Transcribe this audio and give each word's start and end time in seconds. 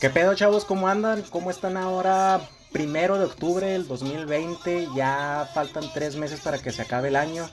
¿Qué 0.00 0.08
pedo, 0.08 0.34
chavos? 0.34 0.64
¿Cómo 0.64 0.88
andan? 0.88 1.20
¿Cómo 1.28 1.50
están 1.50 1.76
ahora? 1.76 2.40
Primero 2.72 3.18
de 3.18 3.26
octubre 3.26 3.66
del 3.66 3.86
2020, 3.86 4.88
ya 4.96 5.46
faltan 5.52 5.92
tres 5.92 6.16
meses 6.16 6.40
para 6.40 6.56
que 6.56 6.72
se 6.72 6.80
acabe 6.80 7.08
el 7.08 7.16
año. 7.16 7.46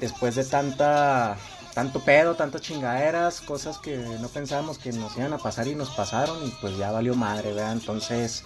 Después 0.00 0.34
de 0.34 0.44
tanta, 0.44 1.36
tanto 1.72 2.00
pedo, 2.00 2.34
tantas 2.34 2.62
chingaderas, 2.62 3.40
cosas 3.40 3.78
que 3.78 3.96
no 3.96 4.26
pensábamos 4.26 4.78
que 4.78 4.90
nos 4.90 5.16
iban 5.16 5.34
a 5.34 5.38
pasar 5.38 5.68
y 5.68 5.76
nos 5.76 5.90
pasaron 5.90 6.44
y 6.44 6.50
pues 6.60 6.76
ya 6.78 6.90
valió 6.90 7.14
madre, 7.14 7.52
¿verdad? 7.52 7.74
Entonces, 7.74 8.42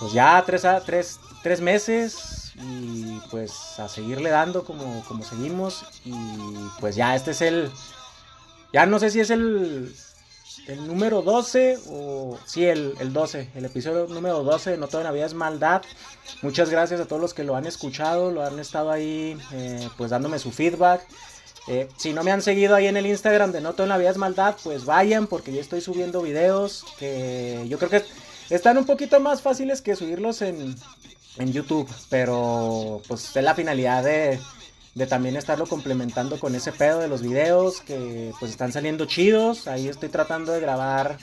pues 0.00 0.14
ya 0.14 0.42
tres, 0.46 0.66
tres, 0.86 1.20
tres 1.42 1.60
meses 1.60 2.54
y 2.54 3.20
pues 3.30 3.78
a 3.78 3.86
seguirle 3.86 4.30
dando 4.30 4.64
como, 4.64 5.04
como 5.04 5.24
seguimos 5.24 5.84
y 6.06 6.14
pues 6.80 6.96
ya 6.96 7.16
este 7.16 7.32
es 7.32 7.42
el, 7.42 7.70
ya 8.72 8.86
no 8.86 8.98
sé 8.98 9.10
si 9.10 9.20
es 9.20 9.28
el, 9.28 9.94
el 10.66 10.86
número 10.86 11.22
12 11.22 11.78
o 11.88 12.38
sí, 12.46 12.64
el, 12.64 12.94
el 13.00 13.12
12, 13.12 13.50
el 13.54 13.64
episodio 13.64 14.06
número 14.06 14.42
12 14.42 14.72
de 14.72 14.76
No 14.78 14.88
la 14.92 15.12
Vida 15.12 15.26
es 15.26 15.34
Maldad. 15.34 15.82
Muchas 16.42 16.70
gracias 16.70 17.00
a 17.00 17.06
todos 17.06 17.20
los 17.20 17.34
que 17.34 17.44
lo 17.44 17.56
han 17.56 17.66
escuchado, 17.66 18.30
lo 18.30 18.42
han 18.44 18.58
estado 18.58 18.90
ahí 18.90 19.36
eh, 19.52 19.88
pues 19.96 20.10
dándome 20.10 20.38
su 20.38 20.52
feedback. 20.52 21.06
Eh, 21.66 21.88
si 21.96 22.12
no 22.12 22.22
me 22.22 22.30
han 22.30 22.42
seguido 22.42 22.74
ahí 22.74 22.86
en 22.86 22.96
el 22.96 23.06
Instagram 23.06 23.52
de 23.52 23.60
No 23.60 23.74
la 23.76 23.98
Vida 23.98 24.10
es 24.10 24.16
Maldad, 24.16 24.56
pues 24.62 24.84
vayan 24.84 25.26
porque 25.26 25.52
yo 25.52 25.60
estoy 25.60 25.80
subiendo 25.80 26.22
videos 26.22 26.84
que 26.98 27.64
yo 27.68 27.78
creo 27.78 27.90
que 27.90 28.02
están 28.50 28.76
un 28.78 28.84
poquito 28.84 29.20
más 29.20 29.42
fáciles 29.42 29.80
que 29.80 29.96
subirlos 29.96 30.42
en, 30.42 30.74
en 31.38 31.52
YouTube, 31.52 31.88
pero 32.10 33.02
pues 33.08 33.34
es 33.36 33.42
la 33.42 33.54
finalidad 33.54 34.04
de 34.04 34.38
de 34.94 35.06
también 35.06 35.36
estarlo 35.36 35.66
complementando 35.66 36.38
con 36.38 36.54
ese 36.54 36.72
pedo 36.72 37.00
de 37.00 37.08
los 37.08 37.20
videos 37.20 37.80
que 37.80 38.32
pues 38.38 38.50
están 38.50 38.72
saliendo 38.72 39.06
chidos. 39.06 39.66
Ahí 39.66 39.88
estoy 39.88 40.08
tratando 40.08 40.52
de 40.52 40.60
grabar, 40.60 41.18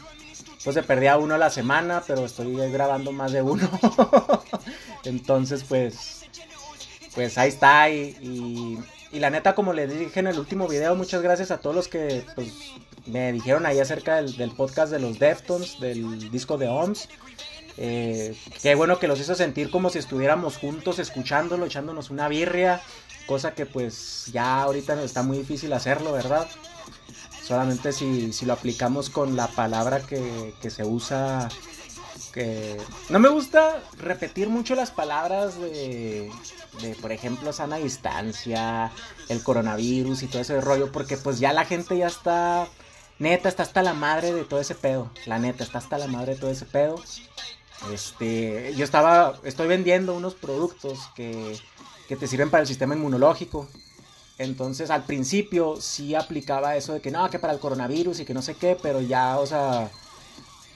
pues 0.64 0.76
de 0.76 0.84
perdía 0.84 1.18
uno 1.18 1.36
a 1.36 1.38
la 1.38 1.50
semana, 1.50 2.04
pero 2.06 2.26
estoy 2.26 2.54
grabando 2.72 3.12
más 3.12 3.32
de 3.32 3.42
uno. 3.42 3.70
Entonces 5.06 5.64
pues, 5.64 6.26
pues 7.16 7.38
ahí 7.38 7.50
está 7.50 7.90
y, 7.90 8.78
y, 9.12 9.20
la 9.20 9.30
neta 9.30 9.56
como 9.56 9.74
les 9.74 9.98
dije 9.98 10.20
en 10.20 10.28
el 10.28 10.40
último 10.40 10.68
video, 10.68 10.96
muchas 10.96 11.22
gracias 11.22 11.52
a 11.52 11.60
todos 11.60 11.76
los 11.76 11.88
que 11.88 12.26
pues, 12.36 12.50
me 13.06 13.32
dijeron 13.32 13.66
ahí 13.66 13.80
acerca 13.80 14.18
del, 14.18 14.36
del 14.36 14.52
podcast 14.52 14.92
de 14.92 15.00
los 15.00 15.18
Deftones, 15.18 15.80
del 15.80 16.30
disco 16.30 16.58
de 16.58 16.68
OMS. 16.68 17.08
Eh, 17.78 18.36
qué 18.62 18.76
bueno 18.76 19.00
que 19.00 19.08
los 19.08 19.20
hizo 19.20 19.36
sentir 19.36 19.72
como 19.72 19.90
si 19.90 20.00
estuviéramos 20.00 20.58
juntos 20.58 21.00
escuchándolo, 21.00 21.66
echándonos 21.66 22.10
una 22.10 22.28
birria. 22.28 22.82
Cosa 23.28 23.54
que 23.54 23.66
pues 23.66 24.28
ya 24.32 24.62
ahorita 24.64 25.02
está 25.04 25.24
muy 25.24 25.38
difícil 25.38 25.72
hacerlo, 25.74 26.12
¿verdad? 26.12 26.48
Solamente 27.44 27.92
si, 27.92 28.32
lo 28.46 28.54
aplicamos 28.54 29.10
con 29.10 29.36
la 29.36 29.48
palabra 29.48 30.02
que, 30.02 30.54
se 30.70 30.84
usa. 30.84 31.50
Que 32.34 32.78
no 33.10 33.20
me 33.20 33.28
gusta 33.28 33.84
repetir 33.98 34.48
mucho 34.48 34.74
las 34.74 34.92
palabras 34.92 35.60
de, 35.60 36.32
de, 36.82 36.96
por 37.02 37.12
ejemplo, 37.12 37.52
sana 37.52 37.76
distancia, 37.76 38.92
el 39.28 39.44
coronavirus 39.44 40.24
y 40.24 40.28
todo 40.28 40.42
ese 40.42 40.62
rollo, 40.62 40.94
porque 40.94 41.18
pues 41.18 41.40
ya 41.40 41.52
la 41.52 41.66
gente 41.66 41.98
ya 41.98 42.08
está, 42.08 42.68
neta, 43.20 43.50
está 43.50 43.64
hasta 43.64 43.84
la 43.84 43.94
madre 43.94 44.34
de 44.34 44.46
todo 44.46 44.62
ese 44.62 44.76
pedo. 44.76 45.12
La 45.26 45.40
neta, 45.40 45.66
está 45.66 45.80
hasta 45.80 45.98
la 45.98 46.08
madre 46.08 46.36
de 46.36 46.40
todo 46.40 46.52
ese 46.52 46.66
pedo. 46.66 46.96
Este, 47.92 48.74
yo 48.76 48.86
estaba, 48.86 49.34
estoy 49.44 49.68
vendiendo 49.68 50.14
unos 50.14 50.36
productos 50.36 51.00
que 51.16 51.60
que 52.12 52.18
te 52.18 52.28
sirven 52.28 52.50
para 52.50 52.60
el 52.60 52.68
sistema 52.68 52.94
inmunológico. 52.94 53.70
Entonces 54.38 54.90
al 54.90 55.06
principio 55.06 55.80
sí 55.80 56.14
aplicaba 56.14 56.76
eso 56.76 56.92
de 56.92 57.00
que 57.00 57.10
no, 57.10 57.30
que 57.30 57.40
para 57.40 57.54
el 57.54 57.60
coronavirus 57.60 58.20
y 58.20 58.26
que 58.26 58.34
no 58.34 58.42
sé 58.42 58.56
qué, 58.56 58.78
pero 58.82 59.00
ya, 59.00 59.40
o 59.40 59.46
sea, 59.46 59.90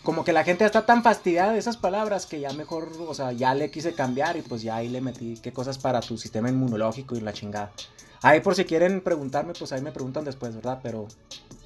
como 0.02 0.24
que 0.24 0.32
la 0.32 0.46
gente 0.46 0.64
está 0.64 0.86
tan 0.86 1.04
fastidiada 1.04 1.52
de 1.52 1.60
esas 1.60 1.76
palabras 1.76 2.26
que 2.26 2.40
ya 2.40 2.54
mejor, 2.54 2.90
o 3.06 3.14
sea, 3.14 3.34
ya 3.34 3.54
le 3.54 3.70
quise 3.70 3.94
cambiar 3.94 4.38
y 4.38 4.44
pues 4.44 4.62
ya 4.62 4.78
ahí 4.78 4.88
le 4.88 5.02
metí 5.02 5.38
qué 5.44 5.52
cosas 5.52 5.78
para 5.78 6.00
tu 6.00 6.18
sistema 6.18 6.48
inmunológico 6.48 7.18
y 7.18 7.20
la 7.20 7.34
chingada. 7.34 7.74
Ahí 8.22 8.40
por 8.40 8.56
si 8.56 8.64
quieren 8.64 9.02
preguntarme, 9.02 9.52
pues 9.60 9.74
ahí 9.74 9.82
me 9.82 9.92
preguntan 9.92 10.24
después, 10.24 10.56
¿verdad? 10.56 10.80
Pero, 10.82 11.10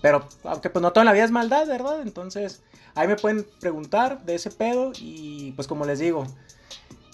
pero, 0.01 0.27
aunque 0.45 0.71
pues 0.71 0.81
no 0.81 0.91
toda 0.93 1.03
la 1.03 1.13
vida 1.13 1.25
es 1.25 1.31
maldad, 1.31 1.67
¿verdad? 1.67 2.01
Entonces, 2.01 2.63
ahí 2.95 3.07
me 3.07 3.17
pueden 3.17 3.45
preguntar 3.59 4.25
de 4.25 4.33
ese 4.33 4.49
pedo 4.49 4.93
y 4.95 5.51
pues 5.51 5.67
como 5.67 5.85
les 5.85 5.99
digo, 5.99 6.25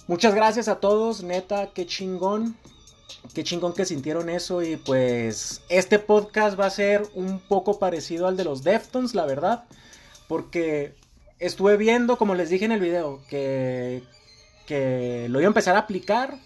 Muchas 0.08 0.36
gracias 0.36 0.68
a 0.68 0.76
todos, 0.76 1.24
neta, 1.24 1.72
qué 1.74 1.88
chingón. 1.88 2.56
Qué 3.34 3.44
chingón 3.44 3.74
que 3.74 3.86
sintieron 3.86 4.30
eso 4.30 4.62
y 4.62 4.78
pues 4.78 5.62
este 5.68 5.98
podcast 5.98 6.60
va 6.60 6.68
a 6.68 6.70
ser 6.70 7.08
un 7.16 7.40
poco 7.40 7.80
parecido 7.80 8.28
al 8.28 8.38
de 8.38 8.44
los 8.44 8.64
Deftones, 8.64 9.16
la 9.16 9.26
verdad. 9.26 9.64
Porque 10.28 10.94
estuve 11.40 11.76
viendo, 11.76 12.18
como 12.18 12.36
les 12.36 12.50
dije 12.50 12.66
en 12.66 12.72
el 12.72 12.82
video, 12.82 13.20
que, 13.30 14.04
que 14.68 15.26
lo 15.30 15.40
iba 15.40 15.48
a 15.48 15.50
empezar 15.50 15.76
a 15.76 15.80
aplicar, 15.80 16.38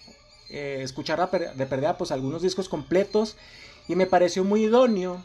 eh, 0.49 0.79
escuchar 0.81 1.29
de 1.29 1.65
perdida 1.65 1.97
pues 1.97 2.11
algunos 2.11 2.41
discos 2.41 2.69
completos 2.69 3.35
y 3.89 3.95
me 3.95 4.05
pareció 4.05 4.45
muy 4.45 4.63
idóneo 4.63 5.21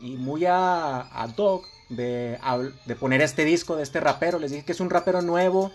y 0.00 0.16
muy 0.16 0.44
a, 0.44 1.22
a 1.22 1.28
dog 1.28 1.62
de, 1.88 2.36
de 2.84 2.96
poner 2.96 3.20
este 3.20 3.44
disco 3.44 3.76
de 3.76 3.84
este 3.84 4.00
rapero. 4.00 4.40
Les 4.40 4.50
dije 4.50 4.64
que 4.64 4.72
es 4.72 4.80
un 4.80 4.90
rapero 4.90 5.22
nuevo 5.22 5.70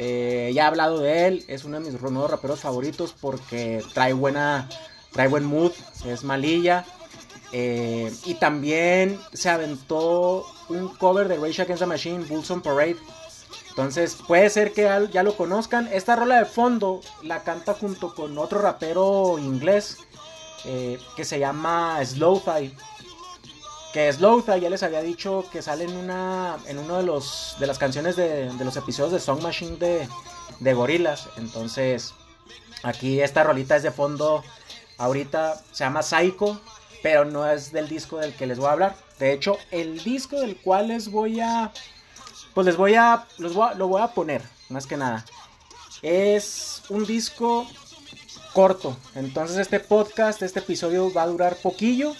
eh, 0.00 0.52
ya 0.54 0.62
he 0.62 0.66
hablado 0.66 1.00
de 1.00 1.26
él, 1.26 1.44
es 1.48 1.64
uno 1.64 1.80
de 1.80 1.90
mis 1.90 2.00
nuevos 2.00 2.30
raperos 2.30 2.60
favoritos 2.60 3.16
porque 3.20 3.82
trae 3.94 4.12
buena, 4.12 4.68
trae 5.10 5.26
buen 5.26 5.44
mood, 5.44 5.72
es 6.06 6.22
malilla. 6.22 6.86
Eh, 7.50 8.12
y 8.24 8.34
también 8.34 9.18
se 9.32 9.50
aventó 9.50 10.46
un 10.68 10.88
cover 10.96 11.26
de 11.26 11.36
Rage 11.36 11.62
Against 11.62 11.80
the 11.80 11.86
Machine, 11.86 12.24
Bulls 12.26 12.52
Parade. 12.62 12.96
Entonces 13.70 14.16
puede 14.26 14.48
ser 14.50 14.72
que 14.72 14.88
ya 15.12 15.22
lo 15.24 15.36
conozcan. 15.36 15.88
Esta 15.92 16.14
rola 16.14 16.38
de 16.38 16.44
fondo 16.44 17.00
la 17.24 17.42
canta 17.42 17.74
junto 17.74 18.14
con 18.14 18.38
otro 18.38 18.60
rapero 18.60 19.36
inglés 19.40 19.98
eh, 20.64 20.98
que 21.16 21.24
se 21.24 21.40
llama 21.40 21.98
Slow 22.04 22.40
Thigh. 22.40 22.72
Que 23.92 24.12
Slowthai 24.12 24.60
ya 24.60 24.70
les 24.70 24.82
había 24.82 25.00
dicho 25.00 25.46
que 25.50 25.62
sale 25.62 25.84
en 25.84 25.96
una 25.96 26.58
en 26.66 26.78
uno 26.78 26.98
de 26.98 27.04
los 27.04 27.56
de 27.58 27.66
las 27.66 27.78
canciones 27.78 28.16
de, 28.16 28.52
los 28.62 28.76
episodios 28.76 29.12
de 29.12 29.20
Song 29.20 29.42
Machine 29.42 29.76
de, 29.76 30.08
de 30.60 30.74
Gorilas. 30.74 31.28
Entonces, 31.36 32.14
aquí 32.82 33.20
esta 33.20 33.44
rolita 33.44 33.76
es 33.76 33.82
de 33.82 33.90
fondo. 33.90 34.44
Ahorita 34.98 35.62
se 35.72 35.84
llama 35.84 36.02
Psycho, 36.02 36.60
pero 37.02 37.24
no 37.24 37.48
es 37.48 37.72
del 37.72 37.88
disco 37.88 38.18
del 38.18 38.34
que 38.34 38.46
les 38.46 38.58
voy 38.58 38.68
a 38.68 38.72
hablar. 38.72 38.96
De 39.18 39.32
hecho, 39.32 39.56
el 39.70 40.02
disco 40.02 40.40
del 40.40 40.56
cual 40.56 40.88
les 40.88 41.10
voy 41.10 41.40
a 41.40 41.72
pues 42.58 42.66
les 42.66 42.76
voy 42.76 42.96
a, 42.96 43.24
los 43.38 43.54
lo 43.54 43.86
voy 43.86 44.02
a 44.02 44.08
poner, 44.08 44.42
más 44.68 44.84
que 44.84 44.96
nada. 44.96 45.24
Es 46.02 46.82
un 46.88 47.06
disco 47.06 47.68
corto. 48.52 48.96
Entonces 49.14 49.58
este 49.58 49.78
podcast, 49.78 50.42
este 50.42 50.58
episodio 50.58 51.12
va 51.12 51.22
a 51.22 51.26
durar 51.28 51.54
poquillo. 51.56 52.14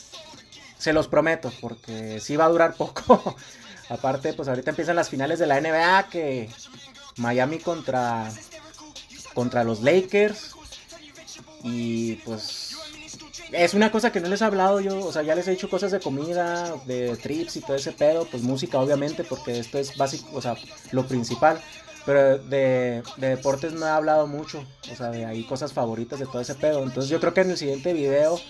Se 0.79 0.93
los 0.93 1.09
prometo, 1.09 1.53
porque 1.61 2.21
sí 2.21 2.37
va 2.37 2.45
a 2.47 2.51
durar 2.51 2.75
poco. 2.75 3.37
Aparte, 3.89 4.33
pues 4.33 4.49
ahorita 4.49 4.71
empiezan 4.71 4.97
las 4.97 5.09
finales 5.09 5.39
de 5.39 5.47
la 5.47 5.61
NBA, 5.61 6.09
que 6.11 6.51
Miami 7.17 7.59
contra, 7.59 8.31
contra 9.35 9.65
los 9.65 9.81
Lakers. 9.81 10.53
Y 11.65 12.17
pues 12.17 12.77
es 13.53 13.75
una 13.75 13.91
cosa 13.91 14.13
que 14.13 14.21
no 14.21 14.29
les 14.29 14.41
he 14.41 14.45
hablado 14.45 14.81
yo, 14.81 15.01
o 15.05 15.13
sea, 15.13 15.23
ya 15.23 15.35
les 15.35 15.49
he 15.49 15.53
dicho 15.53 15.71
cosas 15.71 15.91
de 15.91 16.01
comida, 16.01 16.75
de 16.87 17.17
trips 17.17 17.57
y 17.57 17.61
todo 17.61 17.77
ese 17.77 17.93
pedo, 17.93 18.27
pues 18.27 18.43
música 18.43 18.79
obviamente, 18.79 19.25
porque 19.25 19.59
esto 19.59 19.79
es 19.79 19.97
básico, 19.97 20.29
o 20.35 20.43
sea, 20.43 20.57
lo 20.93 21.07
principal. 21.07 21.61
Pero 22.05 22.39
de, 22.39 23.03
de, 23.19 23.29
deportes 23.29 23.75
no 23.75 23.85
he 23.85 23.91
hablado 23.91 24.27
mucho, 24.27 24.65
o 24.91 24.97
sea, 24.97 25.11
de 25.11 25.27
ahí 25.27 25.45
cosas 25.45 25.73
favoritas 25.73 26.19
de 26.19 26.27
todo 26.27 26.41
ese 26.41 26.55
pedo. 26.55 26.83
Entonces 26.83 27.11
yo 27.11 27.21
creo 27.21 27.35
que 27.35 27.43
en 27.43 27.51
el 27.51 27.59
siguiente 27.59 27.93
video 27.93 28.41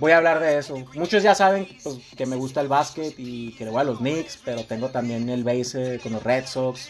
voy 0.00 0.12
a 0.12 0.16
hablar 0.16 0.40
de 0.40 0.58
eso. 0.58 0.76
Muchos 0.94 1.22
ya 1.22 1.34
saben 1.34 1.68
pues, 1.84 1.98
que 2.16 2.26
me 2.26 2.34
gusta 2.34 2.60
el 2.62 2.68
básquet 2.68 3.14
y 3.18 3.52
que 3.52 3.64
le 3.66 3.70
voy 3.70 3.82
a 3.82 3.84
los 3.84 3.98
Knicks, 3.98 4.38
pero 4.44 4.64
tengo 4.64 4.88
también 4.88 5.28
el 5.28 5.44
base 5.44 6.00
con 6.02 6.12
los 6.12 6.22
Red 6.22 6.46
Sox. 6.46 6.88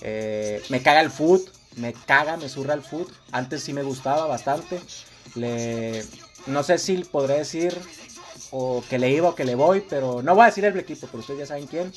Eh, 0.00 0.62
me 0.68 0.80
caga 0.80 1.00
el 1.00 1.10
foot, 1.10 1.48
me 1.76 1.92
caga, 1.92 2.36
me 2.36 2.48
surra 2.48 2.74
el 2.74 2.82
foot. 2.82 3.12
Antes 3.32 3.64
sí 3.64 3.72
me 3.72 3.82
gustaba 3.82 4.26
bastante. 4.26 4.80
Le, 5.34 6.04
no 6.46 6.62
sé 6.62 6.78
si 6.78 6.98
podré 6.98 7.38
decir 7.38 7.76
o 8.52 8.84
que 8.88 8.98
le 8.98 9.10
iba 9.10 9.30
o 9.30 9.34
que 9.34 9.44
le 9.44 9.56
voy, 9.56 9.84
pero 9.90 10.22
no 10.22 10.34
voy 10.36 10.44
a 10.44 10.46
decir 10.46 10.64
el 10.64 10.78
equipo, 10.78 11.08
pero 11.08 11.18
ustedes 11.18 11.40
ya 11.40 11.46
saben 11.46 11.66
quién. 11.66 11.92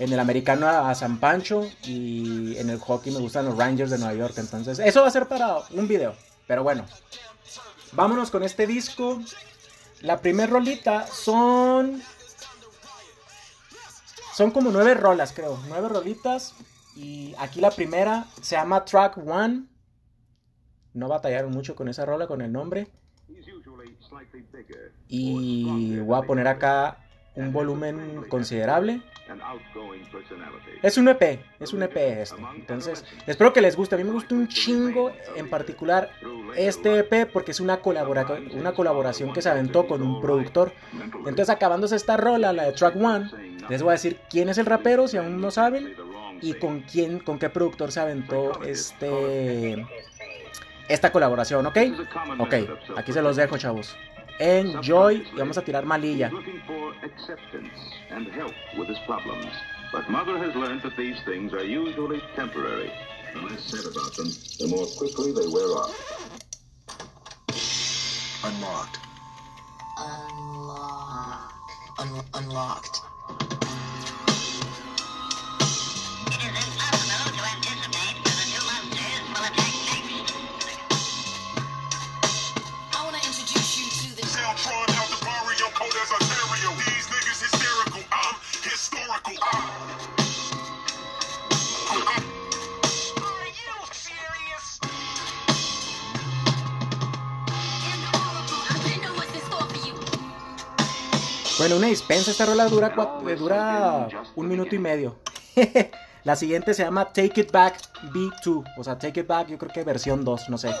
En 0.00 0.12
el 0.12 0.18
americano 0.18 0.66
a 0.66 0.92
San 0.96 1.20
Pancho 1.20 1.70
y 1.84 2.56
en 2.56 2.68
el 2.68 2.80
hockey 2.80 3.12
me 3.12 3.20
gustan 3.20 3.44
los 3.44 3.56
Rangers 3.56 3.90
de 3.92 3.98
Nueva 3.98 4.14
York. 4.14 4.34
Entonces, 4.38 4.80
eso 4.80 5.02
va 5.02 5.08
a 5.08 5.12
ser 5.12 5.28
para 5.28 5.58
un 5.70 5.86
video. 5.86 6.16
Pero 6.48 6.64
bueno, 6.64 6.84
vámonos 7.92 8.30
con 8.32 8.42
este 8.42 8.66
disco 8.66 9.22
la 10.02 10.20
primera 10.20 10.50
rolita 10.50 11.06
son. 11.06 12.02
Son 14.34 14.50
como 14.50 14.70
nueve 14.70 14.94
rolas, 14.94 15.32
creo. 15.32 15.58
Nueve 15.68 15.88
rolitas. 15.88 16.54
Y 16.94 17.34
aquí 17.38 17.60
la 17.60 17.70
primera 17.70 18.26
se 18.40 18.56
llama 18.56 18.84
Track 18.84 19.18
One. 19.18 19.66
No 20.94 21.08
batallaron 21.08 21.52
mucho 21.52 21.74
con 21.74 21.88
esa 21.88 22.04
rola, 22.04 22.26
con 22.26 22.42
el 22.42 22.52
nombre. 22.52 22.88
Y 25.08 25.98
voy 26.00 26.18
a 26.18 26.26
poner 26.26 26.48
acá 26.48 26.98
un 27.34 27.52
volumen 27.52 28.24
considerable. 28.28 29.00
Es 30.82 30.98
un 30.98 31.08
EP, 31.08 31.40
es 31.58 31.72
un 31.72 31.82
EP 31.82 31.96
este. 31.96 32.36
Entonces, 32.54 33.04
espero 33.26 33.52
que 33.52 33.60
les 33.60 33.76
guste. 33.76 33.94
A 33.94 33.98
mí 33.98 34.04
me 34.04 34.12
gusta 34.12 34.34
un 34.34 34.48
chingo 34.48 35.12
en 35.36 35.48
particular 35.48 36.10
este 36.56 36.98
EP 36.98 37.30
porque 37.32 37.52
es 37.52 37.60
una, 37.60 37.80
una 38.52 38.72
colaboración 38.72 39.32
que 39.32 39.40
se 39.40 39.48
aventó 39.48 39.86
con 39.86 40.02
un 40.02 40.20
productor. 40.20 40.72
Entonces, 41.14 41.48
acabándose 41.48 41.96
esta 41.96 42.16
rola, 42.16 42.52
la 42.52 42.64
de 42.64 42.72
Track 42.72 42.96
One, 42.96 43.30
les 43.68 43.82
voy 43.82 43.90
a 43.90 43.92
decir 43.92 44.20
quién 44.28 44.48
es 44.48 44.58
el 44.58 44.66
rapero 44.66 45.08
si 45.08 45.16
aún 45.16 45.40
no 45.40 45.50
saben 45.50 45.94
y 46.42 46.54
con 46.54 46.80
quién, 46.80 47.20
con 47.20 47.38
qué 47.38 47.48
productor 47.48 47.92
se 47.92 48.00
aventó 48.00 48.60
este 48.62 49.86
esta 50.88 51.10
colaboración, 51.10 51.64
¿ok? 51.64 51.78
Ok, 52.38 52.54
aquí 52.96 53.12
se 53.12 53.22
los 53.22 53.36
dejo, 53.36 53.56
chavos. 53.56 53.96
Enjoy 54.38 55.16
y 55.16 55.38
vamos 55.38 55.58
a 55.58 55.62
tirar 55.62 55.84
malilla. 55.84 56.30
But 59.92 60.08
mother 60.08 60.38
has 60.38 60.54
learned 60.56 60.82
that 60.82 60.96
these 60.96 61.20
things 61.26 61.52
are 61.52 61.62
usually 61.62 62.22
temporary. 62.34 62.90
The 63.34 63.40
less 63.42 63.62
said 63.62 63.84
about 63.84 64.16
them, 64.16 64.32
the 64.58 64.66
more 64.66 64.86
quickly 64.86 65.32
they 65.32 65.46
wear 65.46 65.68
off. 65.76 65.92
Unlocked. 68.44 68.98
Unlocked. 69.98 71.52
Un 71.98 72.08
unlocked. 72.34 73.02
Bueno, 101.62 101.76
una 101.76 101.86
dispensa, 101.86 102.32
esta 102.32 102.44
rola 102.44 102.66
dura, 102.66 102.88
eh, 102.88 103.36
dura 103.36 104.08
un 104.34 104.48
minuto 104.48 104.74
y 104.74 104.80
medio. 104.80 105.20
La 106.24 106.34
siguiente 106.34 106.74
se 106.74 106.82
llama 106.82 107.12
Take 107.12 107.42
It 107.42 107.52
Back 107.52 107.78
B2. 108.12 108.64
O 108.76 108.82
sea, 108.82 108.98
Take 108.98 109.20
It 109.20 109.28
Back, 109.28 109.46
yo 109.46 109.58
creo 109.58 109.72
que 109.72 109.84
versión 109.84 110.24
2, 110.24 110.48
no 110.48 110.58
sé. 110.58 110.74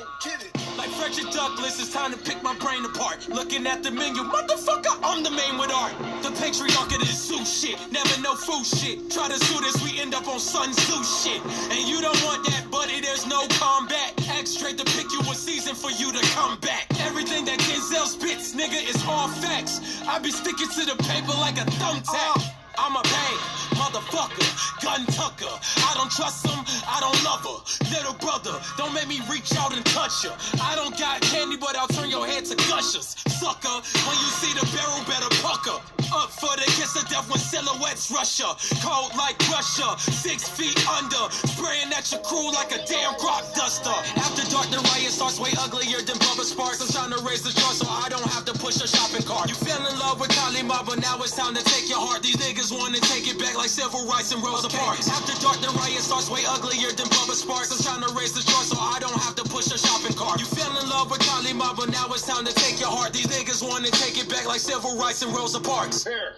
Frederick 0.98 1.32
Douglass, 1.32 1.78
it's 1.78 1.92
time 1.92 2.10
to 2.10 2.18
pick 2.18 2.42
my 2.42 2.54
brain 2.58 2.84
apart. 2.84 3.28
Looking 3.28 3.64
at 3.68 3.84
the 3.84 3.92
menu, 3.92 4.24
motherfucker, 4.24 4.98
I'm 5.04 5.22
the 5.22 5.30
main 5.30 5.56
with 5.56 5.70
art. 5.70 5.92
The 6.22 6.30
patriarch 6.30 6.90
of 6.90 6.98
this 6.98 7.28
zoo 7.28 7.44
shit, 7.44 7.78
never 7.92 8.20
no 8.20 8.34
food 8.34 8.66
shit. 8.66 9.08
Try 9.08 9.28
to 9.28 9.38
sue 9.38 9.60
this, 9.60 9.80
we 9.84 10.00
end 10.00 10.14
up 10.14 10.26
on 10.26 10.40
Sun 10.40 10.72
Tzu 10.72 11.04
shit. 11.04 11.40
And 11.70 11.88
you 11.88 12.00
don't 12.00 12.20
want 12.24 12.44
that, 12.46 12.66
buddy, 12.72 13.00
there's 13.00 13.24
no 13.26 13.46
combat. 13.50 14.14
X 14.38 14.50
straight 14.50 14.78
to 14.78 14.84
pick 14.84 15.12
you 15.12 15.20
a 15.30 15.34
season 15.34 15.76
for 15.76 15.92
you 15.92 16.10
to 16.10 16.20
come 16.34 16.58
back. 16.58 16.91
Everything 17.06 17.44
that 17.46 17.58
Denzel 17.58 18.06
spits, 18.06 18.54
nigga, 18.54 18.80
is 18.88 19.02
all 19.06 19.28
facts. 19.28 19.80
I 20.06 20.18
be 20.18 20.30
sticking 20.30 20.68
to 20.68 20.84
the 20.86 20.96
paper 21.02 21.32
like 21.38 21.56
a 21.58 21.66
thumbtack. 21.78 22.36
Uh, 22.36 22.61
I'm 22.78 22.96
a 22.96 23.02
bang, 23.02 23.38
motherfucker, 23.76 24.82
gun 24.82 25.06
tucker. 25.06 25.54
I 25.88 25.94
don't 25.94 26.10
trust 26.10 26.46
him, 26.46 26.64
I 26.86 27.00
don't 27.00 27.18
love 27.24 27.42
her. 27.44 27.60
Little 27.94 28.14
brother, 28.14 28.58
don't 28.76 28.94
make 28.94 29.08
me 29.08 29.20
reach 29.30 29.54
out 29.56 29.74
and 29.74 29.84
touch 29.86 30.24
her. 30.24 30.34
I 30.62 30.74
don't 30.74 30.96
got 30.98 31.20
candy, 31.22 31.56
but 31.56 31.76
I'll 31.76 31.88
turn 31.88 32.10
your 32.10 32.26
head 32.26 32.44
to 32.46 32.56
gushers. 32.68 33.16
Sucker, 33.28 33.76
when 34.06 34.16
you 34.16 34.30
see 34.40 34.52
the 34.54 34.64
barrel, 34.76 35.04
better 35.04 35.30
pucker. 35.42 35.80
Up 36.12 36.28
for 36.28 36.52
the 36.60 36.68
kiss 36.76 36.92
of 36.92 37.08
death 37.08 37.24
when 37.30 37.40
silhouettes 37.40 38.12
rush 38.12 38.36
her. 38.44 38.52
Cold 38.84 39.16
like 39.16 39.32
Russia, 39.48 39.96
six 39.96 40.44
feet 40.44 40.76
under. 40.84 41.24
Spraying 41.56 41.88
at 41.88 42.12
your 42.12 42.20
crew 42.20 42.52
like 42.52 42.68
a 42.68 42.84
damn 42.84 43.16
rock 43.24 43.48
duster. 43.56 43.96
After 44.20 44.44
dark, 44.52 44.68
the 44.68 44.76
riot 44.92 45.08
starts 45.08 45.40
way 45.40 45.56
uglier 45.56 46.04
than 46.04 46.20
Bubba 46.20 46.44
Sparks. 46.44 46.84
I'm 46.84 46.92
trying 46.92 47.16
to 47.16 47.20
raise 47.24 47.40
the 47.40 47.48
jar 47.56 47.72
so 47.72 47.88
I 47.88 48.12
don't 48.12 48.28
have 48.28 48.44
to 48.44 48.52
push 48.60 48.76
a 48.84 48.86
shopping 48.86 49.24
cart. 49.24 49.48
You 49.48 49.56
fell 49.56 49.80
in 49.80 49.98
love 49.98 50.20
with 50.20 50.28
Kalima, 50.36 50.84
but 50.84 51.00
now 51.00 51.16
it's 51.24 51.32
time 51.34 51.54
to 51.56 51.64
take 51.64 51.88
your 51.88 52.04
heart. 52.04 52.20
These 52.22 52.36
niggas 52.36 52.61
niggas 52.62 52.78
wanna 52.78 53.00
take 53.00 53.28
it 53.28 53.38
back 53.38 53.56
like 53.56 53.68
civil 53.68 54.06
rights 54.06 54.32
and 54.32 54.42
Rosa 54.42 54.66
okay. 54.66 54.78
Parks. 54.78 55.08
After 55.08 55.34
dark, 55.42 55.58
the 55.60 55.68
riot 55.78 56.02
starts 56.02 56.30
way 56.30 56.42
uglier 56.46 56.92
than 56.92 57.06
Bubba 57.06 57.34
Sparks. 57.34 57.72
I'm 57.72 57.82
trying 57.82 58.08
to 58.08 58.14
raise 58.14 58.32
the 58.32 58.42
jar 58.42 58.62
so 58.62 58.76
I 58.78 58.98
don't 59.00 59.18
have 59.22 59.34
to 59.36 59.44
push 59.44 59.66
a 59.66 59.78
shopping 59.78 60.14
cart. 60.16 60.38
You 60.38 60.46
fell 60.46 60.70
in 60.80 60.88
love 60.88 61.10
with 61.10 61.20
Kalima, 61.20 61.76
but 61.76 61.90
now 61.90 62.06
it's 62.10 62.26
time 62.26 62.44
to 62.44 62.54
take 62.54 62.78
your 62.78 62.90
heart. 62.90 63.12
These 63.12 63.26
niggas 63.26 63.66
wanna 63.66 63.90
take 63.90 64.18
it 64.18 64.28
back 64.28 64.46
like 64.46 64.60
civil 64.60 64.96
rights 64.96 65.22
and 65.22 65.34
Rosa 65.34 65.60
Parks. 65.60 66.04
Here. 66.04 66.36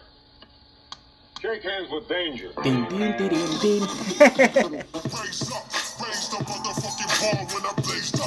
Shake 1.42 1.62
hands 1.62 1.90
with 1.90 2.08
danger. 2.08 2.50
Ding, 2.62 2.88
ding, 2.88 3.16
ding, 3.18 3.28
ding, 3.28 3.58
ding. 3.60 4.82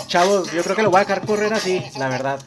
Chavos, 0.07 0.51
yo 0.51 0.63
creo 0.63 0.75
que 0.75 0.83
lo 0.83 0.91
voy 0.91 1.01
a 1.01 1.03
dejar 1.03 1.25
correr 1.25 1.53
así, 1.53 1.83
la 1.97 2.09
verdad. 2.09 2.39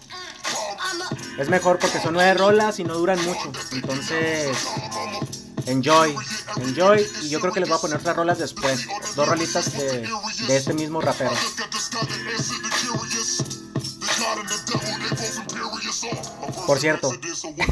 Es 1.38 1.49
mejor 1.49 1.79
porque 1.79 1.99
son 1.99 2.14
nueve 2.14 2.35
rolas 2.35 2.79
y 2.81 2.85
no 2.85 2.94
duran 2.94 3.19
mucho. 3.25 3.50
Entonces, 3.73 4.56
Enjoy, 5.71 6.17
enjoy. 6.57 7.07
Y 7.23 7.29
yo 7.29 7.41
creo 7.41 7.53
que 7.53 7.61
les 7.61 7.69
voy 7.69 7.79
a 7.79 7.81
poner 7.81 7.99
otras 7.99 8.17
rolas 8.17 8.39
después. 8.39 8.87
Dos 9.15 9.29
rolitas 9.29 9.73
de, 9.73 10.09
de 10.47 10.57
este 10.57 10.75
mismo 10.75 11.01
rapero. 11.01 11.31
Por 16.67 16.79
cierto, 16.79 17.12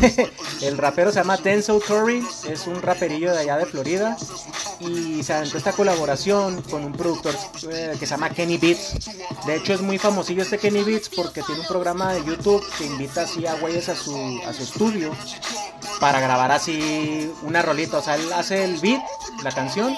el 0.62 0.78
rapero 0.78 1.10
se 1.10 1.18
llama 1.18 1.36
Denzel 1.36 1.80
Curry, 1.80 2.26
es 2.48 2.66
un 2.66 2.80
raperillo 2.82 3.32
de 3.32 3.38
allá 3.38 3.56
de 3.56 3.66
Florida 3.66 4.16
y 4.80 5.22
se 5.22 5.34
aventó 5.34 5.58
esta 5.58 5.72
colaboración 5.72 6.62
con 6.62 6.84
un 6.84 6.92
productor 6.92 7.34
eh, 7.70 7.96
que 7.98 8.06
se 8.06 8.10
llama 8.10 8.30
Kenny 8.30 8.58
Beats. 8.58 9.10
De 9.46 9.56
hecho 9.56 9.72
es 9.72 9.80
muy 9.80 9.98
famosillo 9.98 10.42
este 10.42 10.58
Kenny 10.58 10.82
Beats 10.82 11.08
porque 11.08 11.42
tiene 11.42 11.60
un 11.60 11.66
programa 11.66 12.12
de 12.12 12.24
YouTube 12.24 12.64
que 12.76 12.86
invita 12.86 13.22
así 13.22 13.46
a 13.46 13.54
güeyes 13.54 13.88
a 13.88 13.96
su, 13.96 14.40
a 14.46 14.52
su 14.52 14.62
estudio 14.62 15.12
para 16.00 16.20
grabar 16.20 16.52
así 16.52 17.32
una 17.42 17.62
rolita. 17.62 17.98
O 17.98 18.02
sea, 18.02 18.14
él 18.16 18.32
hace 18.32 18.64
el 18.64 18.78
beat, 18.78 19.02
la 19.42 19.52
canción, 19.52 19.94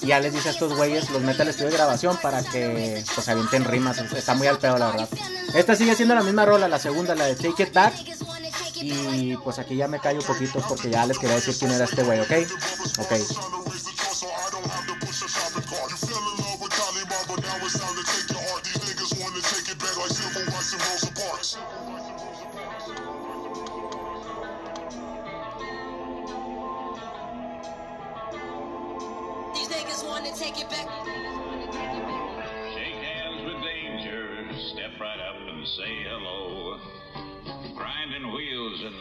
y 0.00 0.06
ya 0.06 0.20
les 0.20 0.32
dice 0.32 0.48
a 0.48 0.52
estos 0.52 0.74
güeyes, 0.76 1.10
los 1.10 1.22
mete 1.22 1.42
al 1.42 1.48
estudio 1.48 1.70
de 1.70 1.76
grabación 1.76 2.18
para 2.22 2.42
que 2.42 3.02
pues 3.14 3.28
avienten 3.28 3.64
rimas. 3.64 3.98
Está 3.98 4.34
muy 4.34 4.46
al 4.46 4.58
pedo, 4.58 4.78
la 4.78 4.90
verdad. 4.90 5.08
Esta 5.54 5.76
sigue 5.76 5.94
siendo 5.94 6.14
la 6.14 6.22
misma 6.22 6.44
rola, 6.44 6.68
la 6.68 6.78
segunda, 6.78 7.14
la 7.14 7.26
de 7.26 7.36
Take 7.36 7.63
Y 8.80 9.36
pues 9.38 9.58
aquí 9.58 9.76
ya 9.76 9.88
me 9.88 9.98
callo 10.00 10.20
un 10.20 10.26
poquito 10.26 10.64
porque 10.68 10.90
ya 10.90 11.06
les 11.06 11.18
quería 11.18 11.36
decir 11.36 11.56
quién 11.58 11.70
era 11.70 11.84
este 11.84 12.02
güey, 12.02 12.20
¿ok? 12.20 12.32
Ok. 12.98 13.12